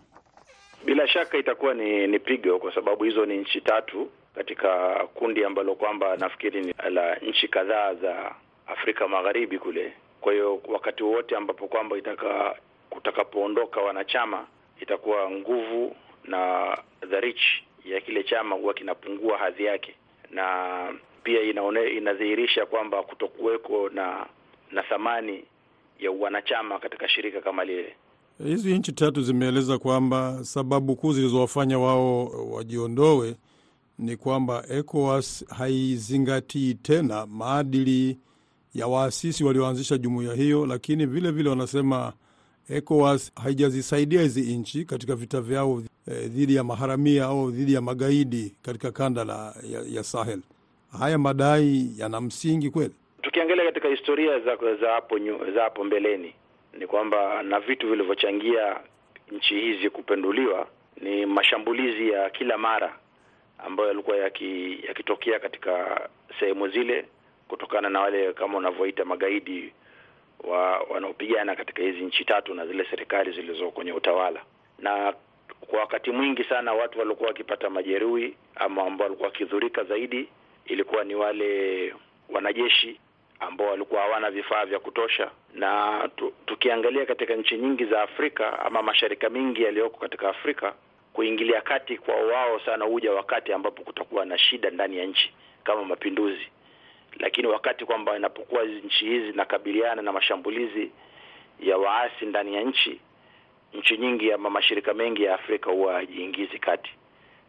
Bila 0.85 1.07
shaka 1.07 1.37
itakuwa 1.37 1.73
ni, 1.73 2.07
ni 2.07 2.19
pigo 2.19 2.59
kwa 2.59 2.75
sababu 2.75 3.03
hizo 3.03 3.25
ni 3.25 3.37
nchi 3.37 3.61
tatu 3.61 4.09
katika 4.35 4.69
kundi 5.13 5.45
ambalo 5.45 5.75
kwamba 5.75 6.17
nafikiri 6.17 6.61
ni 6.61 6.73
la 6.91 7.15
nchi 7.15 7.47
kadhaa 7.47 7.93
za 7.93 8.35
Afrika 8.67 9.07
Magharibi 9.07 9.59
kule. 9.59 9.93
Kwa 10.21 10.33
hiyo 10.33 10.61
wakati 10.67 11.03
wowote 11.03 11.35
ambapo 11.35 11.67
kwamba 11.67 11.97
itaka 11.97 12.55
kutakapoondoka 12.89 13.81
wanachama, 13.81 14.47
itakuwa 14.81 15.31
nguvu 15.31 15.95
na 16.23 16.77
dharich 17.09 17.41
ya 17.85 18.01
kile 18.01 18.23
chama 18.23 18.55
huwa 18.55 18.73
kinapungua 18.73 19.37
hadhi 19.37 19.65
yake, 19.65 19.95
na 20.31 20.77
pia 21.23 21.41
inaone, 21.41 21.87
inadhihirisha 21.89 22.65
kwamba 22.65 23.03
kutokuweko 23.03 23.89
na 23.89 24.25
na 24.71 24.83
thamani 24.83 25.43
ya 25.99 26.11
wanachama 26.11 26.79
katika 26.79 27.09
shirika 27.09 27.41
kama 27.41 27.63
lile. 27.65 27.95
Hizi 28.43 28.77
nchi 28.77 28.91
tatu 28.91 29.21
zimeeleza 29.21 29.77
kwamba 29.77 30.39
sababu 30.43 30.95
kuu 30.95 31.13
zilizowafanya 31.13 31.79
wao 31.79 32.25
wajiondoe 32.25 33.35
ni 33.99 34.17
kwamba 34.17 34.63
ECOWAS 34.69 35.45
haizingatii 35.57 36.73
tena 36.73 37.25
maadili 37.25 38.17
ya 38.73 38.87
waasisi 38.87 39.43
walioanzisha 39.43 39.97
jumuiya 39.97 40.33
hiyo, 40.33 40.65
lakini 40.65 41.05
vile 41.05 41.31
vile 41.31 41.49
wanasema 41.49 42.13
ECOWAS 42.69 43.31
haijazisaidia 43.35 44.21
hizi 44.21 44.41
nchi 44.57 44.85
katika 44.85 45.15
vita 45.15 45.41
vyao 45.41 45.83
eh, 46.07 46.29
dhidi 46.29 46.55
ya 46.55 46.63
maharamia 46.63 47.25
au 47.25 47.51
dhidi 47.51 47.73
ya 47.73 47.81
magaidi 47.81 48.55
katika 48.61 48.91
kanda 48.91 49.23
la 49.23 49.55
ya, 49.71 49.81
ya 49.89 50.03
Sahel. 50.03 50.39
Haya 50.97 51.17
madai 51.17 51.91
yana 51.97 52.21
msingi 52.21 52.69
kweli? 52.69 52.93
Tukiangalia 53.21 53.65
katika 53.65 53.87
historia 53.87 54.39
za 54.39 54.55
za 54.81 54.91
hapo 54.91 55.19
za 55.55 55.63
hapo 55.63 55.83
mbeleni 55.83 56.33
ni 56.73 56.87
kwamba 56.87 57.43
na 57.43 57.59
vitu 57.59 57.89
vilivyochangia 57.89 58.79
nchi 59.31 59.59
hizi 59.61 59.89
kupenduliwa 59.89 60.67
ni 61.01 61.25
mashambulizi 61.25 62.09
ya 62.09 62.29
kila 62.29 62.57
mara 62.57 62.95
ambayo 63.57 63.89
yalikuwa 63.89 64.17
yakitokea 64.17 65.33
yaki 65.33 65.43
katika 65.43 66.01
sehemu 66.39 66.67
zile, 66.67 67.05
kutokana 67.47 67.89
na 67.89 67.99
wale 67.99 68.33
kama 68.33 68.57
unavyoita 68.57 69.05
magaidi 69.05 69.73
wa 70.43 70.79
wanaopigana 70.79 71.55
katika 71.55 71.81
hizi 71.83 72.01
nchi 72.01 72.25
tatu 72.25 72.53
na 72.53 72.67
zile 72.67 72.85
serikali 72.89 73.31
zilizo 73.31 73.71
kwenye 73.71 73.93
utawala. 73.93 74.41
Na 74.79 75.13
kwa 75.67 75.79
wakati 75.79 76.11
mwingi 76.11 76.43
sana 76.43 76.73
watu 76.73 76.99
walikuwa 76.99 77.27
wakipata 77.27 77.69
majeruhi 77.69 78.35
ama 78.55 78.83
ambao 78.83 79.05
walikuwa 79.07 79.27
wakidhurika 79.29 79.83
zaidi 79.83 80.29
ilikuwa 80.69 81.03
ni 81.03 81.15
wale 81.15 81.93
wanajeshi 82.29 82.99
ambao 83.39 83.67
walikuwa 83.67 84.01
hawana 84.01 84.31
vifaa 84.31 84.65
vya 84.65 84.79
kutosha. 84.79 85.31
Na 85.53 86.09
tu, 86.15 86.33
tukiangalia 86.45 87.05
katika 87.05 87.35
nchi 87.35 87.57
nyingi 87.57 87.85
za 87.85 88.01
Afrika 88.01 88.59
ama 88.59 88.81
mashirika 88.81 89.29
mengi 89.29 89.63
yaliyoko 89.63 89.97
katika 89.99 90.29
Afrika, 90.29 90.73
kuingilia 91.13 91.61
kati 91.61 91.97
kwa 91.97 92.15
wao 92.15 92.59
sana 92.59 92.85
huja 92.85 93.11
wakati 93.13 93.53
ambapo 93.53 93.83
kutakuwa 93.83 94.25
na 94.25 94.37
shida 94.37 94.69
ndani 94.69 94.97
ya 94.97 95.05
nchi 95.05 95.33
kama 95.63 95.83
mapinduzi, 95.85 96.47
lakini 97.19 97.47
wakati 97.47 97.85
kwamba 97.85 98.17
inapokuwa 98.17 98.63
nchi 98.65 99.05
hizi 99.05 99.31
zinakabiliana 99.31 100.01
na 100.01 100.11
mashambulizi 100.11 100.91
ya 101.59 101.77
waasi 101.77 102.25
ndani 102.25 102.55
ya 102.55 102.61
nchi, 102.63 102.99
nchi 103.73 103.97
nyingi 103.97 104.31
ama 104.31 104.49
mashirika 104.49 104.93
mengi 104.93 105.23
ya 105.23 105.33
Afrika 105.35 105.71
huwa 105.71 105.93
hajiingizi 105.93 106.59
kati. 106.59 106.91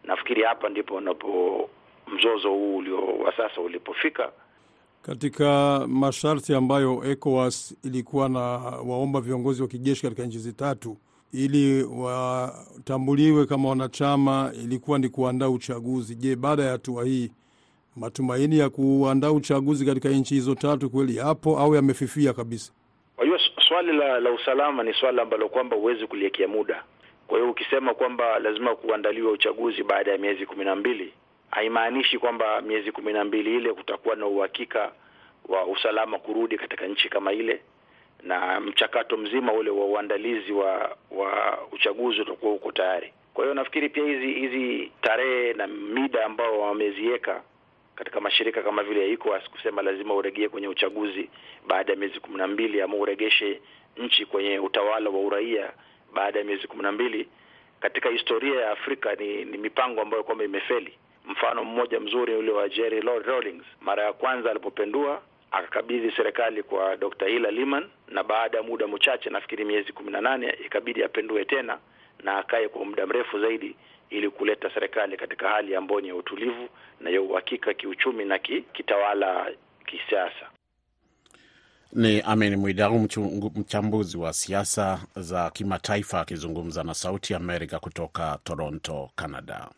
Nafikiri 0.05 0.43
hapa 0.43 0.69
ndipo 0.69 0.95
unapo 0.95 1.71
mzozo 2.15 2.49
huu 2.51 2.77
ulio 2.77 2.97
wa 3.07 3.37
sasa 3.37 3.61
ulipofika 3.61 4.33
katika 5.03 5.81
masharti 5.89 6.55
ambayo 6.55 7.03
ECOWAS 7.05 7.77
ilikuwa 7.85 8.29
na 8.29 8.41
waomba 8.89 9.21
viongozi 9.21 9.63
wa 9.63 9.69
kijeshi 9.69 10.03
katika 10.03 10.23
nchi 10.23 10.37
hizi 10.37 10.53
tatu 10.53 10.97
ili 11.33 11.83
watambuliwe 11.83 13.47
kama 13.47 13.69
wanachama, 13.69 14.53
ilikuwa 14.65 14.99
ni 14.99 15.09
kuandaa 15.09 15.49
uchaguzi. 15.49 16.15
Je, 16.15 16.37
baada 16.37 16.63
ya 16.63 16.71
hatua 16.71 17.05
hii 17.05 17.31
matumaini 17.97 18.59
ya 18.59 18.71
kuandaa 18.71 19.31
uchaguzi 19.31 19.87
katika 19.87 20.09
nchi 20.09 20.35
hizo 20.35 20.55
tatu 20.55 20.91
kweli 20.91 21.17
yapo 21.17 21.59
au 21.59 21.75
yamefifia 21.75 22.33
kabisa? 22.33 22.73
Kwa 23.17 23.25
hiyo 23.25 23.39
swali 23.69 23.93
la, 23.93 24.21
la 24.21 24.31
usalama 24.33 24.83
ni 24.83 24.95
swala 24.95 25.23
ambalo 25.23 25.49
kwamba 25.49 25.77
huwezi 25.77 26.07
kuliekea 26.07 26.49
muda. 26.49 26.85
Kwa 27.27 27.39
hiyo 27.39 27.51
ukisema 27.51 27.95
kwamba 27.95 28.39
lazima 28.39 28.77
kuandaliwa 28.77 29.33
uchaguzi 29.33 29.83
baada 29.83 30.11
ya 30.13 30.19
miezi 30.19 30.47
kumi 30.47 30.65
na 30.65 30.77
mbili 30.77 31.13
haimaanishi 31.51 32.19
kwamba 32.19 32.61
miezi 32.61 32.93
kumi 32.93 33.13
na 33.13 33.25
mbili 33.25 33.57
ile 33.57 33.73
kutakuwa 33.73 34.17
na 34.17 34.27
uhakika 34.27 34.93
wa 35.49 35.67
usalama 35.67 36.19
kurudi 36.19 36.59
katika 36.59 36.87
nchi 36.87 37.09
kama 37.09 37.33
ile, 37.33 37.63
na 38.23 38.61
mchakato 38.61 39.17
mzima 39.17 39.53
ule 39.53 39.71
wa 39.71 39.87
uandalizi 39.87 40.53
wa 40.53 40.97
wa 41.11 41.59
uchaguzi 41.73 42.21
utakuwa 42.21 42.53
uko 42.53 42.73
tayari. 42.73 43.13
Kwa 43.35 43.45
hiyo 43.45 43.55
nafikiri 43.55 43.89
pia 43.89 44.05
hizi 44.05 44.33
hizi 44.35 44.93
tarehe 45.03 45.53
na 45.53 45.67
mida 45.67 46.25
ambao 46.25 46.61
wameziweka 46.61 47.43
katika 47.95 48.21
mashirika 48.21 48.63
kama 48.63 48.83
vile 48.83 49.11
ya 49.11 49.17
kusema 49.51 49.83
lazima 49.83 50.15
uregee 50.15 50.49
kwenye 50.49 50.69
uchaguzi 50.69 51.31
baada 51.67 51.93
ya 51.93 51.99
miezi 51.99 52.21
kumi 52.21 52.39
na 52.39 52.47
mbili 52.47 52.83
ama 52.83 52.97
uregeshe 52.97 53.61
nchi 53.97 54.27
kwenye 54.27 54.59
utawala 54.59 55.11
wa 55.11 55.21
uraia 55.21 55.73
baada 56.15 56.39
ya 56.39 56.45
miezi 56.45 56.67
kumi 56.67 56.83
na 56.83 56.93
mbili 56.93 57.29
katika 57.81 58.09
historia 58.09 58.61
ya 58.61 58.71
Afrika 58.71 59.15
ni, 59.15 59.45
ni 59.45 59.59
mipango 59.59 60.01
ambayo 60.01 60.25
kwamba 60.25 60.45
imefeli. 60.45 60.95
Mfano 61.31 61.65
mmoja 61.65 62.01
mzuri 62.01 62.35
ule 62.37 62.53
wa 62.53 62.69
Jerry 62.69 63.01
Rawlings, 63.01 63.65
mara 63.81 64.05
ya 64.05 64.13
kwanza 64.13 64.51
alipopendua 64.51 65.23
akakabidhi 65.51 66.13
serikali 66.17 66.63
kwa 66.63 66.97
Dr. 66.97 67.27
Hila 67.29 67.51
Liman, 67.51 67.89
na 68.09 68.25
baada 68.25 68.59
ya 68.59 68.65
muda 68.65 68.87
mchache, 68.89 69.31
nafikiri 69.31 69.65
miezi 69.65 69.93
kumi 69.93 70.11
na 70.11 70.21
nane, 70.21 70.55
ikabidi 70.67 71.05
apendue 71.05 71.45
tena 71.45 71.79
na 72.23 72.39
akae 72.39 72.69
kwa 72.69 72.85
muda 72.85 73.07
mrefu 73.07 73.41
zaidi 73.41 73.77
ili 74.11 74.31
kuleta 74.31 74.71
serikali 74.75 75.17
katika 75.17 75.49
hali 75.49 75.77
ambayo 75.77 76.01
ni 76.01 76.09
ya 76.09 76.15
utulivu 76.15 76.69
na 77.01 77.11
ya 77.11 77.23
uhakika 77.23 77.75
kiuchumi 77.75 78.25
na 78.25 78.39
ki, 78.39 78.63
kitawala 78.73 79.51
kisiasa. 79.87 80.47
Ni 81.93 82.21
Amin 82.21 82.57
Mwidau, 82.57 82.99
mchambuzi 83.57 84.17
wa 84.19 84.33
siasa 84.33 85.01
za 85.17 85.51
kimataifa 85.51 86.21
akizungumza 86.21 86.83
na 86.85 86.95
Sauti 86.95 87.35
Amerika 87.35 87.79
kutoka 87.79 88.39
Toronto, 88.45 89.11
Canada. 89.17 89.69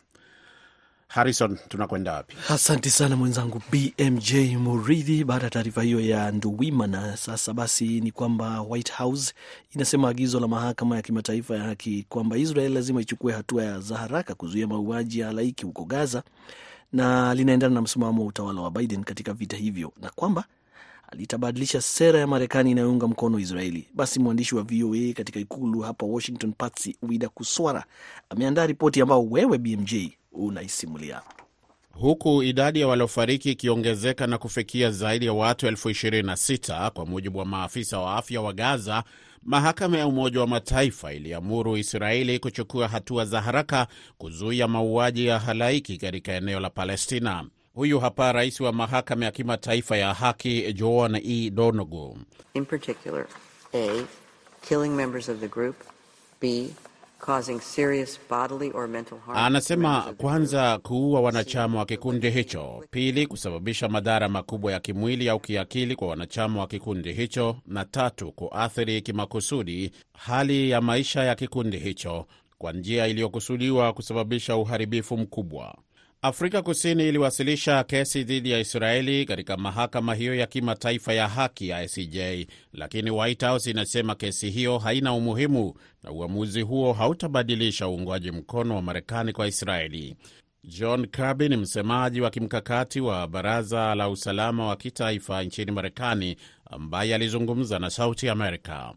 Harrison, 1.13 1.57
tunakwenda 1.69 2.13
wapi? 2.13 2.35
Asante 2.49 2.89
sana 2.89 3.15
mwenzangu 3.15 3.61
BMJ 3.71 4.33
Muridhi. 4.57 5.23
Baada 5.23 5.43
ya 5.43 5.49
taarifa 5.49 5.83
hiyo 5.83 5.99
ya 5.99 6.31
Nduwimana, 6.31 7.17
sasa 7.17 7.53
basi 7.53 8.01
ni 8.01 8.11
kwamba 8.11 8.61
White 8.61 8.91
House 8.93 9.33
inasema 9.75 10.09
agizo 10.09 10.39
la 10.39 10.47
mahakama 10.47 10.95
ya 10.95 11.01
kimataifa 11.01 11.55
ya 11.55 11.63
haki 11.63 12.05
kwamba 12.09 12.37
Israel 12.37 12.73
lazima 12.73 13.01
ichukue 13.01 13.33
hatua 13.33 13.79
za 13.79 13.97
haraka 13.97 14.35
kuzuia 14.35 14.67
mauaji 14.67 15.19
ya 15.19 15.27
halaiki 15.27 15.65
huko 15.65 15.85
Gaza 15.85 16.23
na 16.93 17.33
linaendana 17.35 17.75
na 17.75 17.81
msimamo 17.81 18.21
wa 18.21 18.27
utawala 18.27 18.61
wa 18.61 18.71
Biden 18.71 19.03
katika 19.03 19.33
vita 19.33 19.57
hivyo 19.57 19.91
na 20.01 20.09
kwamba 20.09 20.43
litabadilisha 21.11 21.81
sera 21.81 22.19
ya 22.19 22.27
Marekani 22.27 22.71
inayounga 22.71 23.07
mkono 23.07 23.39
Israeli. 23.39 23.87
Basi 23.93 24.19
mwandishi 24.19 24.55
wa 24.55 24.63
VOA 24.63 25.13
katika 25.13 25.39
ikulu 25.39 25.79
hapa 25.79 26.05
Washington, 26.05 26.53
Patsy 26.57 26.95
Wida 27.01 27.29
Kuswara 27.29 27.85
ameandaa 28.29 28.65
ripoti 28.67 29.01
ambayo 29.01 29.23
wewe 29.23 29.57
BMJ 29.57 29.93
unaisimulia. 30.33 31.21
Huku 31.91 32.43
idadi 32.43 32.79
ya 32.79 32.87
waliofariki 32.87 33.51
ikiongezeka 33.51 34.27
na 34.27 34.37
kufikia 34.37 34.91
zaidi 34.91 35.25
ya 35.25 35.33
watu 35.33 35.67
elfu 35.67 35.89
26 35.89 36.89
kwa 36.91 37.05
mujibu 37.05 37.39
wa 37.39 37.45
maafisa 37.45 37.99
wa 37.99 38.15
afya 38.17 38.41
wa 38.41 38.53
Gaza, 38.53 39.03
mahakama 39.43 39.97
ya 39.97 40.07
Umoja 40.07 40.39
wa 40.39 40.47
Mataifa 40.47 41.13
iliamuru 41.13 41.77
Israeli 41.77 42.39
kuchukua 42.39 42.87
hatua 42.87 43.25
za 43.25 43.41
haraka 43.41 43.87
kuzuia 44.17 44.67
mauaji 44.67 45.25
ya 45.25 45.39
halaiki 45.39 45.97
katika 45.97 46.31
eneo 46.33 46.59
la 46.59 46.69
Palestina. 46.69 47.45
Huyu 47.73 47.99
hapa 47.99 48.31
rais 48.31 48.59
wa 48.61 48.73
mahakama 48.73 49.25
ya 49.25 49.31
kimataifa 49.31 49.97
ya 49.97 50.13
haki 50.13 50.73
Joan 50.73 51.15
E. 51.23 51.49
Donoghue. 51.49 52.15
In 52.53 52.65
particular, 52.65 53.25
A, 53.73 54.03
killing 54.69 54.89
members 54.89 55.29
of 55.29 55.39
the 55.39 55.47
group, 55.47 55.75
B, 56.41 56.69
causing 57.25 57.59
serious 57.61 58.19
bodily 58.29 58.71
or 58.71 58.87
mental 58.87 59.17
harm. 59.25 59.37
Anasema 59.37 60.13
kwanza, 60.17 60.77
kuua 60.79 61.21
wanachama 61.21 61.79
wa 61.79 61.85
kikundi 61.85 62.29
hicho; 62.29 62.83
pili, 62.91 63.27
kusababisha 63.27 63.89
madhara 63.89 64.29
makubwa 64.29 64.71
ya 64.71 64.79
kimwili 64.79 65.29
au 65.29 65.39
kiakili 65.39 65.95
kwa 65.95 66.07
wanachama 66.07 66.59
wa 66.59 66.67
kikundi 66.67 67.13
hicho; 67.13 67.55
na 67.67 67.85
tatu, 67.85 68.31
kuathiri 68.31 69.01
kimakusudi 69.01 69.91
hali 70.13 70.69
ya 70.69 70.81
maisha 70.81 71.23
ya 71.23 71.35
kikundi 71.35 71.77
hicho 71.77 72.25
kwa 72.57 72.73
njia 72.73 73.07
iliyokusudiwa 73.07 73.93
kusababisha 73.93 74.55
uharibifu 74.55 75.17
mkubwa. 75.17 75.75
Afrika 76.25 76.61
Kusini 76.61 77.07
iliwasilisha 77.09 77.83
kesi 77.83 78.23
dhidi 78.23 78.51
ya 78.51 78.59
Israeli 78.59 79.25
katika 79.25 79.57
mahakama 79.57 80.15
hiyo 80.15 80.35
ya 80.35 80.47
kimataifa 80.47 81.13
ya 81.13 81.27
haki 81.27 81.67
ya 81.67 81.83
ICJ, 81.83 82.47
lakini 82.73 83.11
White 83.11 83.45
House 83.45 83.69
inasema 83.71 84.15
kesi 84.15 84.49
hiyo 84.49 84.77
haina 84.77 85.13
umuhimu 85.13 85.73
na 86.03 86.11
uamuzi 86.11 86.61
huo 86.61 86.93
hautabadilisha 86.93 87.87
uungwaji 87.87 88.31
mkono 88.31 88.75
wa 88.75 88.81
Marekani 88.81 89.33
kwa 89.33 89.47
Israeli. 89.47 90.15
John 90.63 91.07
Kirby 91.07 91.49
ni 91.49 91.57
msemaji 91.57 92.21
wa 92.21 92.29
kimkakati 92.29 93.01
wa 93.01 93.27
Baraza 93.27 93.95
la 93.95 94.09
Usalama 94.09 94.67
wa 94.67 94.75
Kitaifa 94.75 95.43
nchini 95.43 95.71
Marekani, 95.71 96.35
ambaye 96.71 97.15
alizungumza 97.15 97.79
na 97.79 97.89
Sauti 97.89 98.29
Amerika. 98.29 98.93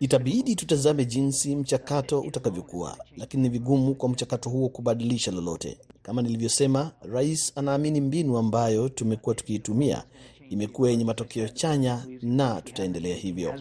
Itabidi 0.00 0.56
tutazame 0.56 1.04
jinsi 1.04 1.56
mchakato 1.56 2.20
utakavyokuwa, 2.20 2.96
lakini 3.16 3.42
ni 3.42 3.48
vigumu 3.48 3.94
kwa 3.94 4.08
mchakato 4.08 4.50
huo 4.50 4.68
kubadilisha 4.68 5.30
lolote. 5.32 5.78
Kama 6.02 6.22
nilivyosema, 6.22 6.90
rais 7.12 7.52
anaamini 7.56 8.00
mbinu 8.00 8.38
ambayo 8.38 8.88
tumekuwa 8.88 9.34
tukiitumia 9.34 10.04
imekuwa 10.50 10.90
yenye 10.90 11.04
matokeo 11.04 11.48
chanya 11.48 12.06
na 12.22 12.60
tutaendelea 12.62 13.16
hivyo. 13.16 13.54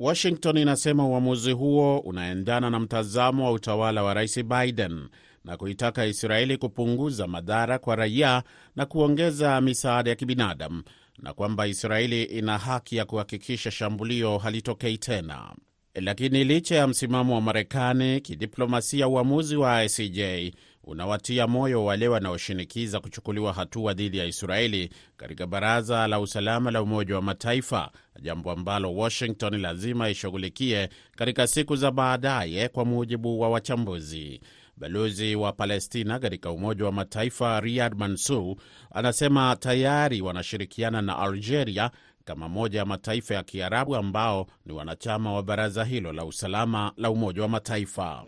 Washington 0.00 0.56
inasema 0.56 1.06
uamuzi 1.06 1.52
huo 1.52 1.98
unaendana 1.98 2.70
na 2.70 2.80
mtazamo 2.80 3.44
wa 3.44 3.52
utawala 3.52 4.02
wa 4.02 4.14
rais 4.14 4.42
Biden 4.44 5.08
na 5.44 5.56
kuitaka 5.56 6.06
Israeli 6.06 6.56
kupunguza 6.56 7.26
madhara 7.26 7.78
kwa 7.78 7.96
raia 7.96 8.42
na 8.76 8.86
kuongeza 8.86 9.60
misaada 9.60 10.10
ya 10.10 10.16
kibinadamu 10.16 10.82
na 11.18 11.32
kwamba 11.34 11.66
Israeli 11.66 12.22
ina 12.22 12.58
haki 12.58 12.96
ya 12.96 13.04
kuhakikisha 13.04 13.70
shambulio 13.70 14.38
halitokei 14.38 14.98
tena. 14.98 15.54
Lakini 15.94 16.44
licha 16.44 16.74
ya 16.76 16.86
msimamo 16.86 17.34
wa 17.34 17.40
Marekani 17.40 18.20
kidiplomasia, 18.20 19.08
uamuzi 19.08 19.56
wa 19.56 19.84
ICJ 19.84 20.20
unawatia 20.84 21.46
moyo 21.46 21.84
wale 21.84 22.08
wanaoshinikiza 22.08 23.00
kuchukuliwa 23.00 23.52
hatua 23.52 23.94
dhidi 23.94 24.18
ya 24.18 24.24
Israeli 24.24 24.90
katika 25.16 25.46
Baraza 25.46 26.06
la 26.06 26.20
Usalama 26.20 26.70
la 26.70 26.82
Umoja 26.82 27.14
wa 27.14 27.22
Mataifa, 27.22 27.90
jambo 28.22 28.50
ambalo 28.50 28.94
Washington 28.94 29.60
lazima 29.60 30.08
ishughulikie 30.10 30.88
katika 31.16 31.46
siku 31.46 31.76
za 31.76 31.90
baadaye, 31.90 32.68
kwa 32.68 32.84
mujibu 32.84 33.40
wa 33.40 33.48
wachambuzi. 33.50 34.40
Balozi 34.76 35.36
wa 35.36 35.52
Palestina 35.52 36.18
katika 36.18 36.50
Umoja 36.50 36.84
wa 36.84 36.92
Mataifa 36.92 37.60
Riyad 37.60 37.94
Mansour 37.98 38.56
anasema 38.94 39.56
tayari 39.56 40.20
wanashirikiana 40.20 41.02
na 41.02 41.18
Algeria 41.18 41.90
kama 42.24 42.48
moja 42.48 42.78
ya 42.78 42.84
mataifa 42.84 43.34
ya 43.34 43.42
Kiarabu 43.42 43.96
ambao 43.96 44.46
ni 44.66 44.72
wanachama 44.72 45.32
wa 45.32 45.42
baraza 45.42 45.84
hilo 45.84 46.12
la 46.12 46.24
usalama 46.24 46.92
la 46.96 47.10
Umoja 47.10 47.42
wa 47.42 47.48
Mataifa. 47.48 48.24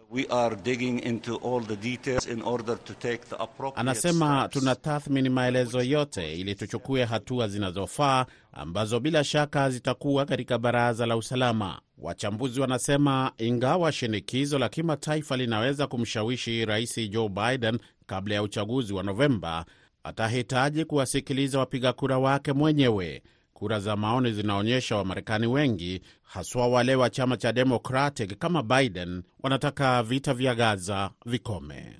Anasema 3.75 4.49
tunatathmini 4.49 5.29
maelezo 5.29 5.83
yote 5.83 6.35
ili 6.35 6.55
tuchukue 6.55 7.05
hatua 7.05 7.49
zinazofaa 7.49 8.27
ambazo 8.53 9.01
bila 9.01 9.25
shaka 9.25 9.71
zitakuwa 9.71 10.25
katika 10.27 10.59
baraza 10.59 11.07
la 11.07 11.17
usalama. 11.17 11.81
Wachambuzi 11.99 12.61
wanasema 12.61 13.33
ingawa 13.39 13.93
shinikizo 13.93 14.59
la 14.59 14.69
kimataifa 14.69 15.37
linaweza 15.37 15.87
kumshawishi 15.87 16.65
Rais 16.65 17.11
Joe 17.11 17.29
Biden 17.29 17.79
kabla 18.07 18.35
ya 18.35 18.43
uchaguzi 18.43 18.93
wa 18.95 19.03
Novemba, 19.03 19.65
atahitaji 20.05 20.85
kuwasikiliza 20.85 21.59
wapiga 21.59 21.93
kura 21.93 22.19
wake 22.19 22.53
mwenyewe. 22.53 23.23
Kura 23.53 23.81
za 23.81 23.97
maoni 23.97 24.33
zinaonyesha 24.33 24.97
Wamarekani 24.97 25.47
wengi 25.47 26.01
haswa 26.23 26.69
wale 26.69 26.95
wa 26.95 27.11
chama 27.11 27.37
cha 27.37 27.53
Democratic 27.53 28.39
kama 28.39 28.63
Biden 28.63 29.23
wanataka 29.43 30.03
vita 30.03 30.35
vya 30.35 30.55
Gaza 30.55 31.11
vikome. 31.27 31.97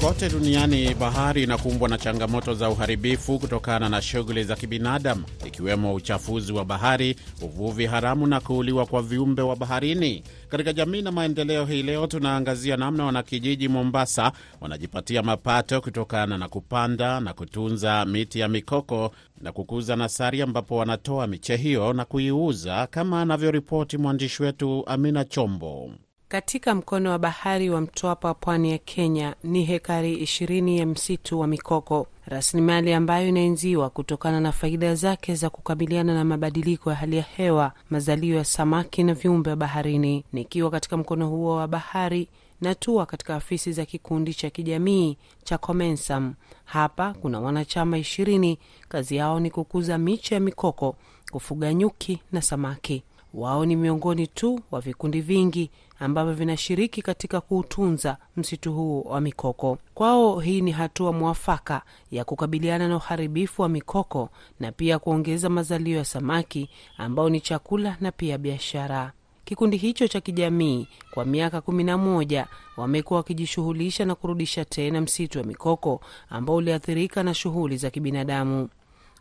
Kote 0.00 0.28
duniani 0.28 0.94
bahari 0.94 1.42
inakumbwa 1.42 1.88
na 1.88 1.98
changamoto 1.98 2.54
za 2.54 2.70
uharibifu 2.70 3.38
kutokana 3.38 3.88
na 3.88 4.02
shughuli 4.02 4.44
za 4.44 4.56
kibinadamu, 4.56 5.24
ikiwemo 5.46 5.94
uchafuzi 5.94 6.52
wa 6.52 6.64
bahari, 6.64 7.16
uvuvi 7.42 7.86
haramu 7.86 8.26
na 8.26 8.40
kuuliwa 8.40 8.86
kwa 8.86 9.02
viumbe 9.02 9.42
wa 9.42 9.56
baharini. 9.56 10.22
Katika 10.48 10.72
jamii 10.72 11.02
na 11.02 11.12
maendeleo, 11.12 11.64
hii 11.64 11.82
leo 11.82 12.06
tunaangazia 12.06 12.76
namna 12.76 13.04
wanakijiji 13.04 13.68
Mombasa 13.68 14.32
wanajipatia 14.60 15.22
mapato 15.22 15.80
kutokana 15.80 16.38
na 16.38 16.48
kupanda 16.48 17.20
na 17.20 17.34
kutunza 17.34 18.04
miti 18.04 18.38
ya 18.40 18.48
mikoko 18.48 19.10
na 19.40 19.52
kukuza 19.52 19.96
nasari, 19.96 20.42
ambapo 20.42 20.76
wanatoa 20.76 21.26
miche 21.26 21.56
hiyo 21.56 21.92
na 21.92 22.04
kuiuza, 22.04 22.86
kama 22.86 23.20
anavyoripoti 23.22 23.98
mwandishi 23.98 24.42
wetu 24.42 24.82
Amina 24.86 25.24
Chombo. 25.24 25.90
Katika 26.30 26.74
mkono 26.74 27.10
wa 27.10 27.18
bahari 27.18 27.70
wa 27.70 27.80
Mtwapa 27.80 28.34
pwani 28.34 28.70
ya 28.70 28.78
Kenya 28.78 29.34
ni 29.44 29.64
hekari 29.64 30.14
ishirini 30.14 30.78
ya 30.78 30.86
msitu 30.86 31.40
wa 31.40 31.46
mikoko, 31.46 32.06
rasilimali 32.26 32.92
ambayo 32.92 33.28
inaenziwa 33.28 33.90
kutokana 33.90 34.40
na 34.40 34.52
faida 34.52 34.94
zake 34.94 35.34
za 35.34 35.50
kukabiliana 35.50 36.14
na 36.14 36.24
mabadiliko 36.24 36.90
ya 36.90 36.96
hali 36.96 37.16
ya 37.16 37.22
hewa, 37.22 37.72
mazalio 37.90 38.36
ya 38.36 38.44
samaki 38.44 39.02
na 39.04 39.14
viumbe 39.14 39.50
wa 39.50 39.56
baharini. 39.56 40.24
Nikiwa 40.32 40.70
katika 40.70 40.96
mkono 40.96 41.28
huo 41.28 41.56
wa 41.56 41.68
bahari 41.68 42.28
natua 42.60 43.06
katika 43.06 43.34
afisi 43.36 43.72
za 43.72 43.84
kikundi 43.86 44.34
cha 44.34 44.50
kijamii 44.50 45.16
cha 45.44 45.58
Comensam. 45.58 46.34
Hapa 46.64 47.14
kuna 47.20 47.40
wanachama 47.40 47.98
ishirini. 47.98 48.58
Kazi 48.88 49.16
yao 49.16 49.40
ni 49.40 49.50
kukuza 49.50 49.98
miche 49.98 50.34
ya 50.34 50.40
mikoko, 50.40 50.96
kufuga 51.32 51.74
nyuki 51.74 52.20
na 52.32 52.42
samaki. 52.42 53.02
Wao 53.34 53.64
ni 53.66 53.76
miongoni 53.76 54.26
tu 54.26 54.60
wa 54.70 54.80
vikundi 54.80 55.20
vingi 55.20 55.70
ambavyo 55.98 56.34
vinashiriki 56.34 57.02
katika 57.02 57.40
kuutunza 57.40 58.16
msitu 58.36 58.72
huu 58.72 59.02
wa 59.02 59.20
mikoko. 59.20 59.78
Kwao 59.94 60.40
hii 60.40 60.60
ni 60.60 60.70
hatua 60.70 61.12
mwafaka 61.12 61.82
ya 62.10 62.24
kukabiliana 62.24 62.88
na 62.88 62.96
uharibifu 62.96 63.62
wa 63.62 63.68
mikoko 63.68 64.28
na 64.60 64.72
pia 64.72 64.98
kuongeza 64.98 65.48
mazalio 65.48 65.96
ya 65.98 66.04
samaki 66.04 66.68
ambao 66.98 67.28
ni 67.30 67.40
chakula 67.40 67.96
na 68.00 68.12
pia 68.12 68.38
biashara. 68.38 69.12
Kikundi 69.44 69.76
hicho 69.76 70.08
cha 70.08 70.20
kijamii 70.20 70.88
kwa 71.10 71.24
miaka 71.24 71.60
kumi 71.60 71.84
na 71.84 71.98
moja 71.98 72.46
wamekuwa 72.76 73.16
wakijishughulisha 73.18 74.04
na 74.04 74.14
kurudisha 74.14 74.64
tena 74.64 75.00
msitu 75.00 75.38
wa 75.38 75.44
mikoko 75.44 76.00
ambao 76.28 76.56
uliathirika 76.56 77.22
na 77.22 77.34
shughuli 77.34 77.76
za 77.76 77.90
kibinadamu. 77.90 78.68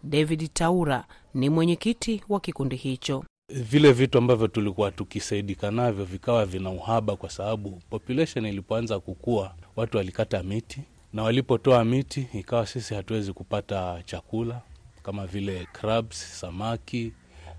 David 0.04 0.50
Taura 0.54 1.06
ni 1.34 1.50
mwenyekiti 1.50 2.24
wa 2.30 2.40
kikundi 2.40 2.76
hicho. 2.76 3.24
Vile 3.50 3.92
vitu 3.92 4.18
ambavyo 4.18 4.48
tulikuwa 4.48 4.92
tukisaidika 4.92 5.72
navyo 5.72 6.06
vikawa 6.06 6.46
vina 6.46 6.70
uhaba, 6.70 7.16
kwa 7.16 7.30
sababu 7.30 7.82
population 7.90 8.46
ilipoanza 8.46 9.00
kukua, 9.00 9.56
watu 9.76 9.98
walikata 9.98 10.44
miti, 10.44 10.82
na 11.14 11.24
walipotoa 11.24 11.86
miti 11.86 12.28
ikawa 12.34 12.68
sisi 12.68 12.94
hatuwezi 12.94 13.34
kupata 13.34 14.02
chakula 14.06 14.62
kama 15.04 15.28
vile 15.28 15.68
crabs, 15.74 16.40
samaki 16.40 17.12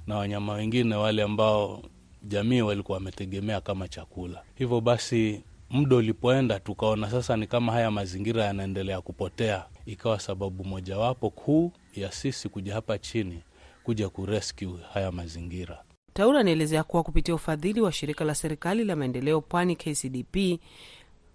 na 0.06 0.16
wanyama 0.16 0.52
wengine 0.52 0.94
wale 0.94 1.22
ambao 1.22 1.82
jamii 2.22 2.60
walikuwa 2.60 2.98
wametegemea 2.98 3.60
kama 3.60 3.88
chakula. 3.88 4.42
Hivyo 4.54 4.80
basi 4.80 5.42
muda 5.70 5.96
ulipoenda, 5.96 6.60
tukaona 6.60 7.10
sasa 7.10 7.36
ni 7.36 7.46
kama 7.46 7.72
haya 7.72 7.90
mazingira 7.90 8.44
yanaendelea 8.44 9.00
kupotea, 9.00 9.64
ikawa 9.86 10.20
sababu 10.20 10.64
mojawapo 10.64 11.30
kuu 11.30 11.72
ya 11.94 12.12
sisi 12.12 12.48
kuja 12.48 12.74
hapa 12.74 12.98
chini 12.98 13.40
kuja 13.84 14.08
kurescue 14.08 14.78
haya 14.92 15.12
mazingira. 15.12 15.82
Taura 16.12 16.40
anaelezea 16.40 16.84
kuwa 16.84 17.02
kupitia 17.02 17.34
ufadhili 17.34 17.80
wa 17.80 17.92
shirika 17.92 18.24
la 18.24 18.34
serikali 18.34 18.84
la 18.84 18.96
maendeleo 18.96 19.40
Pwani 19.40 19.76
KCDP 19.76 20.60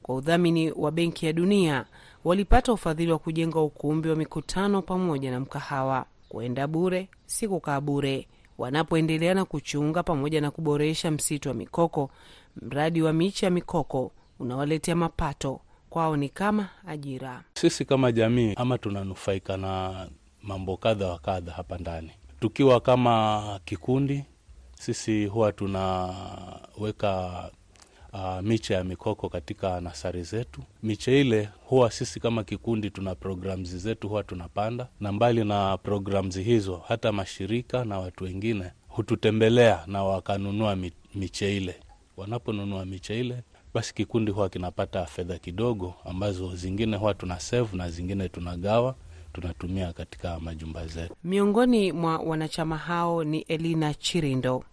kwa 0.01 0.15
udhamini 0.15 0.71
wa 0.71 0.91
Benki 0.91 1.25
ya 1.25 1.33
Dunia 1.33 1.85
walipata 2.23 2.73
ufadhili 2.73 3.11
wa 3.11 3.19
kujenga 3.19 3.59
ukumbi 3.59 4.09
wa 4.09 4.15
mikutano 4.15 4.81
pamoja 4.81 5.31
na 5.31 5.39
mkahawa. 5.39 6.05
Kuenda 6.29 6.67
bure 6.67 7.09
si 7.25 7.47
kukaa 7.47 7.81
bure. 7.81 8.27
Wanapoendelea 8.57 9.33
na 9.33 9.45
kuchunga 9.45 10.03
pamoja 10.03 10.41
na 10.41 10.51
kuboresha 10.51 11.11
msitu 11.11 11.49
wa 11.49 11.55
mikoko, 11.55 12.09
mradi 12.61 13.01
wa 13.01 13.13
miche 13.13 13.45
ya 13.45 13.49
mikoko 13.51 14.11
unawaletea 14.39 14.95
mapato 14.95 15.59
kwao, 15.89 16.17
ni 16.17 16.29
kama 16.29 16.69
ajira. 16.87 17.43
Sisi 17.53 17.85
kama 17.85 18.11
jamii 18.11 18.53
ama 18.57 18.77
tunanufaika 18.77 19.57
na 19.57 20.07
mambo 20.43 20.77
kadha 20.77 21.07
wa 21.07 21.19
kadha 21.19 21.51
hapa 21.51 21.77
ndani. 21.77 22.11
Tukiwa 22.45 22.79
kama 22.81 23.59
kikundi, 23.65 24.23
sisi 24.79 25.25
huwa 25.25 25.51
tunaweka 25.51 27.43
uh, 28.13 28.39
miche 28.41 28.73
ya 28.73 28.83
mikoko 28.83 29.29
katika 29.29 29.81
nasari 29.81 30.23
zetu. 30.23 30.61
Miche 30.83 31.21
ile 31.21 31.49
huwa 31.65 31.91
sisi 31.91 32.19
kama 32.19 32.43
kikundi 32.43 32.89
tuna 32.89 33.15
programs 33.15 33.75
zetu 33.75 34.09
huwa 34.09 34.23
tunapanda, 34.23 34.87
na 34.99 35.11
mbali 35.11 35.43
na 35.45 35.77
programs 35.77 36.39
hizo, 36.39 36.81
hata 36.87 37.11
mashirika 37.11 37.85
na 37.85 37.99
watu 37.99 38.23
wengine 38.23 38.71
hututembelea 38.87 39.83
na 39.87 40.03
wakanunua 40.03 40.77
miche 41.15 41.57
ile. 41.57 41.75
Wanaponunua 42.17 42.85
miche 42.85 43.19
ile, 43.19 43.43
basi 43.73 43.93
kikundi 43.93 44.31
huwa 44.31 44.49
kinapata 44.49 45.05
fedha 45.05 45.37
kidogo, 45.37 45.93
ambazo 46.05 46.55
zingine 46.55 46.97
huwa 46.97 47.13
tuna 47.13 47.39
save 47.39 47.77
na 47.77 47.89
zingine 47.89 48.29
tunagawa 48.29 48.95
tunatumia 49.35 49.93
katika 49.93 50.39
majumba 50.39 50.87
zetu. 50.87 51.15
Miongoni 51.23 51.91
mwa 51.91 52.17
wanachama 52.17 52.77
hao 52.77 53.23
ni 53.23 53.39
Elina 53.39 53.93
Chirindo. 53.93 54.63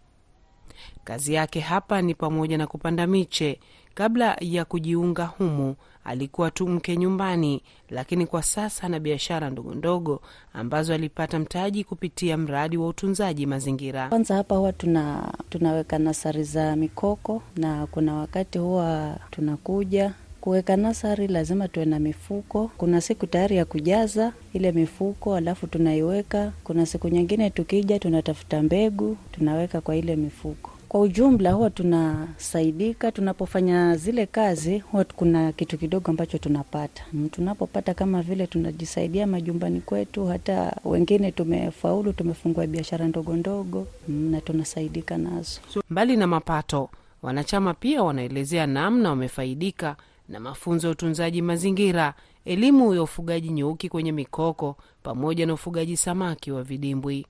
Kazi 1.04 1.34
yake 1.34 1.60
hapa 1.60 2.02
ni 2.02 2.14
pamoja 2.14 2.58
na 2.58 2.66
kupanda 2.66 3.06
miche. 3.06 3.60
Kabla 3.94 4.36
ya 4.40 4.64
kujiunga 4.64 5.24
humu, 5.26 5.76
alikuwa 6.04 6.50
tu 6.50 6.68
mke 6.68 6.96
nyumbani, 6.96 7.62
lakini 7.90 8.26
kwa 8.26 8.42
sasa 8.42 8.82
ana 8.86 9.00
biashara 9.00 9.50
ndogo 9.50 9.74
ndogo 9.74 10.22
ambazo 10.52 10.94
alipata 10.94 11.38
mtaji 11.38 11.84
kupitia 11.84 12.36
mradi 12.36 12.76
wa 12.76 12.86
utunzaji 12.88 13.46
mazingira. 13.46 14.08
Kwanza 14.08 14.34
hapa 14.34 14.56
huwa 14.56 14.72
tuna 14.72 15.32
tunaweka 15.50 15.98
nasari 15.98 16.44
za 16.44 16.76
mikoko, 16.76 17.42
na 17.56 17.86
kuna 17.86 18.14
wakati 18.14 18.58
huwa 18.58 19.18
tunakuja 19.30 20.14
kuweka 20.42 20.76
nasari 20.76 21.28
lazima 21.28 21.68
tuwe 21.68 21.86
na 21.86 21.98
mifuko. 21.98 22.70
Kuna 22.78 23.00
siku 23.00 23.26
tayari 23.26 23.56
ya 23.56 23.64
kujaza 23.64 24.32
ile 24.52 24.72
mifuko, 24.72 25.34
alafu 25.34 25.66
tunaiweka. 25.66 26.52
Kuna 26.64 26.86
siku 26.86 27.08
nyingine 27.08 27.50
tukija, 27.50 27.98
tunatafuta 27.98 28.62
mbegu, 28.62 29.16
tunaweka 29.32 29.80
kwa 29.80 29.96
ile 29.96 30.16
mifuko. 30.16 30.70
Kwa 30.88 31.00
ujumla, 31.00 31.52
huwa 31.52 31.70
tunasaidika 31.70 33.12
tunapofanya 33.12 33.96
zile 33.96 34.26
kazi, 34.26 34.78
huwa 34.78 35.04
kuna 35.04 35.52
kitu 35.52 35.78
kidogo 35.78 36.10
ambacho 36.10 36.38
tunapata. 36.38 37.02
Tunapopata 37.30 37.94
kama 37.94 38.22
vile 38.22 38.46
tunajisaidia 38.46 39.26
majumbani 39.26 39.80
kwetu, 39.80 40.26
hata 40.26 40.76
wengine 40.84 41.32
tumefaulu, 41.32 42.12
tumefungua 42.12 42.66
biashara 42.66 43.08
ndogo 43.08 43.36
ndogo 43.36 43.86
na 44.08 44.40
tunasaidika 44.40 45.18
nazo. 45.18 45.60
Mbali 45.90 46.16
na 46.16 46.26
mapato, 46.26 46.90
wanachama 47.22 47.74
pia 47.74 48.02
wanaelezea 48.02 48.66
namna 48.66 49.08
wamefaidika 49.08 49.96
na 50.28 50.40
mafunzo 50.40 50.86
ya 50.86 50.92
utunzaji 50.92 51.42
mazingira, 51.42 52.14
elimu 52.44 52.94
ya 52.94 53.02
ufugaji 53.02 53.48
nyuki 53.50 53.88
kwenye 53.88 54.12
mikoko, 54.12 54.76
pamoja 55.02 55.46
na 55.46 55.54
ufugaji 55.54 55.96
samaki 55.96 56.50
wa 56.52 56.62
vidimbwi. 56.62 57.26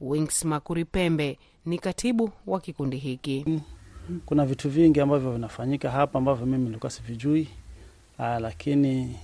Wings 0.00 0.44
Makuri 0.44 0.84
Pembe 0.84 1.38
ni 1.66 1.78
katibu 1.78 2.30
wa 2.46 2.60
kikundi 2.60 2.96
hiki. 2.96 3.60
Kuna 4.26 4.46
vitu 4.46 4.70
vingi 4.70 5.00
ambavyo 5.00 5.32
vinafanyika 5.32 5.90
hapa 5.90 6.18
ambavyo 6.18 6.46
mimi 6.46 6.64
nilikuwa 6.64 6.90
sivijui, 6.90 7.48
aa, 8.18 8.38
lakini 8.38 9.16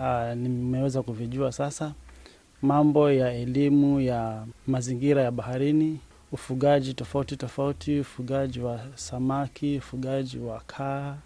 aa, 0.00 0.34
nimeweza 0.34 1.02
kuvijua 1.02 1.52
sasa. 1.52 1.94
Mambo 2.62 3.10
ya 3.12 3.32
elimu 3.32 4.00
ya 4.00 4.46
mazingira 4.66 5.22
ya 5.22 5.30
baharini, 5.30 6.00
ufugaji 6.32 6.94
tofauti 6.94 7.36
tofauti, 7.36 8.00
ufugaji 8.00 8.60
wa 8.60 8.80
samaki, 8.94 9.76
ufugaji 9.78 10.38
wa 10.38 10.60
kaa 10.66 11.16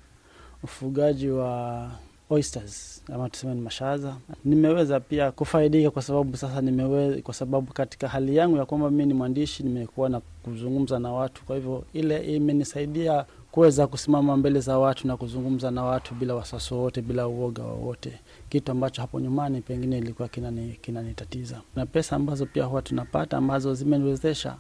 ufugaji 0.67 1.29
wa 1.29 1.91
oysters 2.31 3.03
ama 3.13 3.31
tuseme 3.31 3.55
ni 3.55 3.61
mashaza. 3.61 4.17
Nimeweza 4.45 5.01
pia 5.01 5.33
kufaidika 5.33 5.91
kwa 5.91 6.03
sababu 6.03 6.37
sasa 6.37 6.61
nimeweza, 6.61 7.23
kwa 7.23 7.35
sababu 7.35 7.73
katika 7.73 8.09
hali 8.09 8.37
yangu 8.37 8.57
ya 8.57 8.67
kwamba 8.67 8.91
mimi 8.91 9.07
ni 9.07 9.15
mwandishi, 9.15 9.63
nimekuwa 9.63 10.09
na 10.09 10.21
kuzungumza 10.21 10.99
na 10.99 11.13
watu, 11.13 11.45
kwa 11.45 11.57
hivyo 11.57 11.85
ile 11.93 12.37
imenisaidia 12.37 13.25
kuweza 13.51 13.87
kusimama 13.87 14.37
mbele 14.37 14.61
za 14.61 14.79
watu 14.79 15.07
na 15.07 15.17
kuzungumza 15.17 15.71
na 15.71 15.85
watu 15.85 16.15
bila 16.15 16.35
wasiwasi 16.35 16.75
wowote, 16.75 17.03
bila 17.03 17.29
uoga 17.29 17.63
wowote, 17.63 18.19
kitu 18.49 18.73
ambacho 18.73 19.01
hapo 19.01 19.21
nyumbani 19.21 19.61
pengine 19.61 19.99
ilikuwa 19.99 20.29
kinanitatiza. 20.29 21.55
Kinani 21.55 21.67
na 21.77 21.87
pesa 21.87 22.17
ambazo 22.17 22.47
pia 22.47 22.65
huwa 22.65 22.83
tunapata 22.83 23.37
ambazo 23.37 23.75
zimeniwezesha 23.75 24.57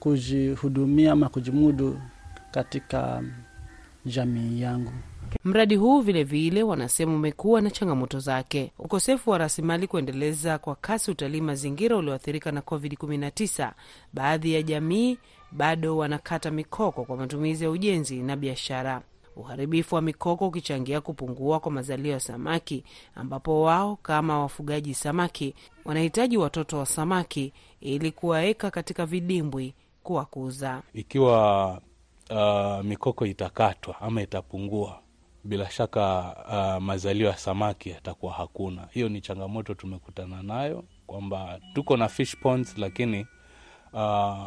kujihudumia 0.00 1.12
ama 1.12 1.28
kujimudu 1.28 1.98
katika 2.50 3.22
jamii 4.06 4.60
yangu. 4.60 4.92
Mradi 5.44 5.76
huu 5.76 6.00
vilevile 6.00 6.50
vile, 6.50 6.62
wanasema 6.62 7.14
umekuwa 7.14 7.60
na 7.60 7.70
changamoto 7.70 8.18
zake: 8.20 8.72
ukosefu 8.78 9.30
wa 9.30 9.38
rasilimali 9.38 9.86
kuendeleza 9.86 10.58
kwa 10.58 10.74
kasi 10.74 11.10
utalii 11.10 11.40
mazingira 11.40 11.96
ulioathirika 11.96 12.52
na 12.52 12.60
COVID-19. 12.60 13.70
Baadhi 14.12 14.52
ya 14.54 14.62
jamii 14.62 15.18
bado 15.52 15.96
wanakata 15.96 16.50
mikoko 16.50 17.04
kwa 17.04 17.16
matumizi 17.16 17.64
ya 17.64 17.70
ujenzi 17.70 18.16
na 18.22 18.36
biashara, 18.36 19.02
uharibifu 19.36 19.94
wa 19.94 20.00
mikoko 20.02 20.46
ukichangia 20.48 21.00
kupungua 21.00 21.60
kwa 21.60 21.72
mazalio 21.72 22.12
ya 22.12 22.20
samaki, 22.20 22.84
ambapo 23.14 23.62
wao 23.62 23.96
kama 23.96 24.40
wafugaji 24.40 24.94
samaki 24.94 25.54
wanahitaji 25.84 26.36
watoto 26.36 26.78
wa 26.78 26.86
samaki 26.86 27.52
ili 27.80 28.12
kuwaweka 28.12 28.70
katika 28.70 29.06
vidimbwi 29.06 29.74
kuwakuza. 30.02 30.82
Ikiwa 30.94 31.70
uh, 32.30 32.84
mikoko 32.84 33.26
itakatwa 33.26 34.00
ama 34.00 34.22
itapungua 34.22 35.00
bila 35.48 35.70
shaka 35.70 36.34
uh, 36.48 36.82
mazalio 36.84 37.26
ya 37.28 37.36
samaki 37.36 37.90
yatakuwa 37.90 38.32
hakuna. 38.32 38.88
Hiyo 38.90 39.08
ni 39.08 39.20
changamoto 39.20 39.74
tumekutana 39.74 40.42
nayo, 40.42 40.84
kwamba 41.06 41.60
tuko 41.74 41.96
na 41.96 42.08
fish 42.08 42.36
ponds, 42.36 42.78
lakini 42.78 43.26
uh, 43.92 44.46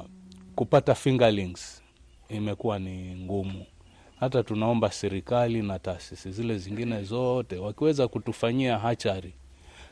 kupata 0.56 0.96
fingerlings 0.96 1.82
imekuwa 2.30 2.80
ni 2.80 3.16
ngumu. 3.16 3.66
Hata 4.20 4.44
tunaomba 4.44 4.92
serikali 4.92 5.62
na 5.62 5.80
taasisi 5.80 6.32
zile 6.32 6.58
zingine 6.58 7.04
zote 7.04 7.58
wakiweza 7.58 8.08
kutufanyia 8.08 8.78
hachari 8.80 9.34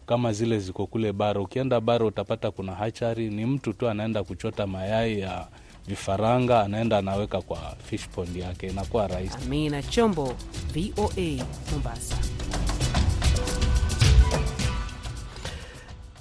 kama 0.05 0.33
zile 0.33 0.59
ziko 0.59 0.87
kule 0.87 1.13
bara. 1.13 1.41
Ukienda 1.41 1.81
bara 1.81 2.05
utapata 2.05 2.51
kuna 2.51 2.75
hachari, 2.75 3.29
ni 3.29 3.45
mtu 3.45 3.73
tu 3.73 3.89
anaenda 3.89 4.23
kuchota 4.23 4.67
mayai 4.67 5.19
ya 5.19 5.47
vifaranga 5.89 6.62
anaenda 6.62 6.97
anaweka 6.97 7.41
kwa 7.41 7.75
fish 7.89 8.08
pond 8.08 8.36
yake, 8.36 8.67
inakuwa 8.67 9.08
rahisi. 9.08 9.36
Amina 9.45 9.84
Chombo, 9.84 10.36
VOA 10.73 11.45
Mombasa. 11.71 12.15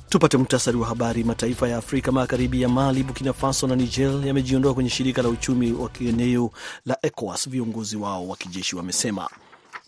Tupate 0.09 0.37
muhtasari 0.37 0.77
wa 0.77 0.87
habari. 0.87 1.25
Mataifa 1.25 1.69
ya 1.69 1.77
Afrika 1.77 2.13
Magharibi 2.13 2.63
ya 2.63 2.69
Mali, 2.69 3.03
Burkina 3.03 3.33
Faso 3.33 3.67
na 3.67 3.77
Niger 3.77 4.27
yamejiondoa 4.27 4.75
kwenye 4.75 4.91
shirika 4.91 5.23
la 5.23 5.29
uchumi 5.29 5.73
wa 5.73 5.89
kieneo 5.89 6.51
la 6.87 6.99
ECOWAS, 7.03 7.49
viongozi 7.49 7.97
wao 7.97 8.29
wa 8.29 8.37
kijeshi 8.37 8.77
wamesema. 8.77 9.29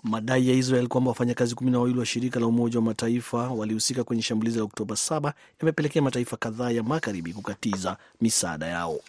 Madai 0.02 0.48
ya 0.48 0.54
Israel 0.54 0.88
kwamba 0.88 1.08
wafanyakazi 1.10 1.54
kumi 1.54 1.70
na 1.70 1.78
wawili 1.78 1.98
wa 1.98 2.06
shirika 2.06 2.40
la 2.40 2.46
Umoja 2.46 2.78
wa 2.78 2.84
Mataifa 2.84 3.38
walihusika 3.48 4.04
kwenye 4.04 4.22
shambulizi 4.22 4.58
la 4.58 4.64
Oktoba 4.64 4.94
7 4.94 5.32
yamepelekea 5.60 6.02
mataifa 6.02 6.36
kadhaa 6.36 6.70
ya 6.70 6.82
magharibi 6.82 7.32
kukatiza 7.32 7.96
misaada 8.20 8.66
yao. 8.66 9.00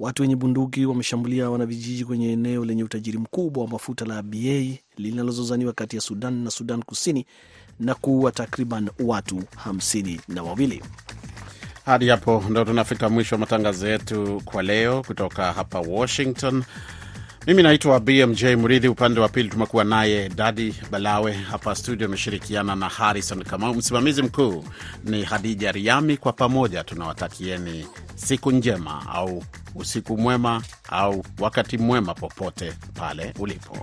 Watu 0.00 0.22
wenye 0.22 0.36
bunduki 0.36 0.86
wameshambulia 0.86 1.50
wanavijiji 1.50 2.04
kwenye 2.04 2.32
eneo 2.32 2.64
lenye 2.64 2.84
utajiri 2.84 3.18
mkubwa 3.18 3.64
wa 3.64 3.70
mafuta 3.70 4.04
la 4.04 4.22
ba 4.22 4.36
linalozozaniwa 4.96 5.72
kati 5.72 5.96
ya 5.96 6.02
Sudan 6.02 6.34
na 6.44 6.50
Sudan 6.50 6.82
Kusini 6.82 7.26
na 7.80 7.94
kuua 7.94 8.32
takriban 8.32 8.90
watu 9.04 9.42
hamsini 9.56 10.20
na 10.28 10.42
wawili. 10.42 10.82
Hadi 11.84 12.08
hapo 12.08 12.44
ndo 12.50 12.64
tunafika 12.64 13.08
mwisho 13.08 13.34
wa 13.34 13.38
matangazo 13.38 13.88
yetu 13.88 14.42
kwa 14.44 14.62
leo 14.62 15.02
kutoka 15.02 15.52
hapa 15.52 15.80
Washington. 15.80 16.62
Mimi 17.46 17.62
naitwa 17.62 18.00
BMJ 18.00 18.44
Mridhi, 18.44 18.88
upande 18.88 19.20
wa 19.20 19.28
pili 19.28 19.48
tumekuwa 19.48 19.84
naye 19.84 20.28
Dadi 20.28 20.74
Balawe 20.90 21.32
hapa 21.32 21.74
studio, 21.74 22.06
ameshirikiana 22.06 22.76
na 22.76 22.88
Harrison 22.88 23.44
Kamau. 23.44 23.74
Msimamizi 23.74 24.22
mkuu 24.22 24.64
ni 25.04 25.22
Hadija 25.24 25.72
Riami. 25.72 26.16
Kwa 26.16 26.32
pamoja 26.32 26.84
tunawatakieni 26.84 27.86
siku 28.14 28.50
njema 28.52 29.06
au 29.08 29.42
usiku 29.74 30.18
mwema 30.18 30.62
au 30.88 31.24
wakati 31.38 31.78
mwema 31.78 32.14
popote 32.14 32.72
pale 32.94 33.34
ulipo. 33.38 33.76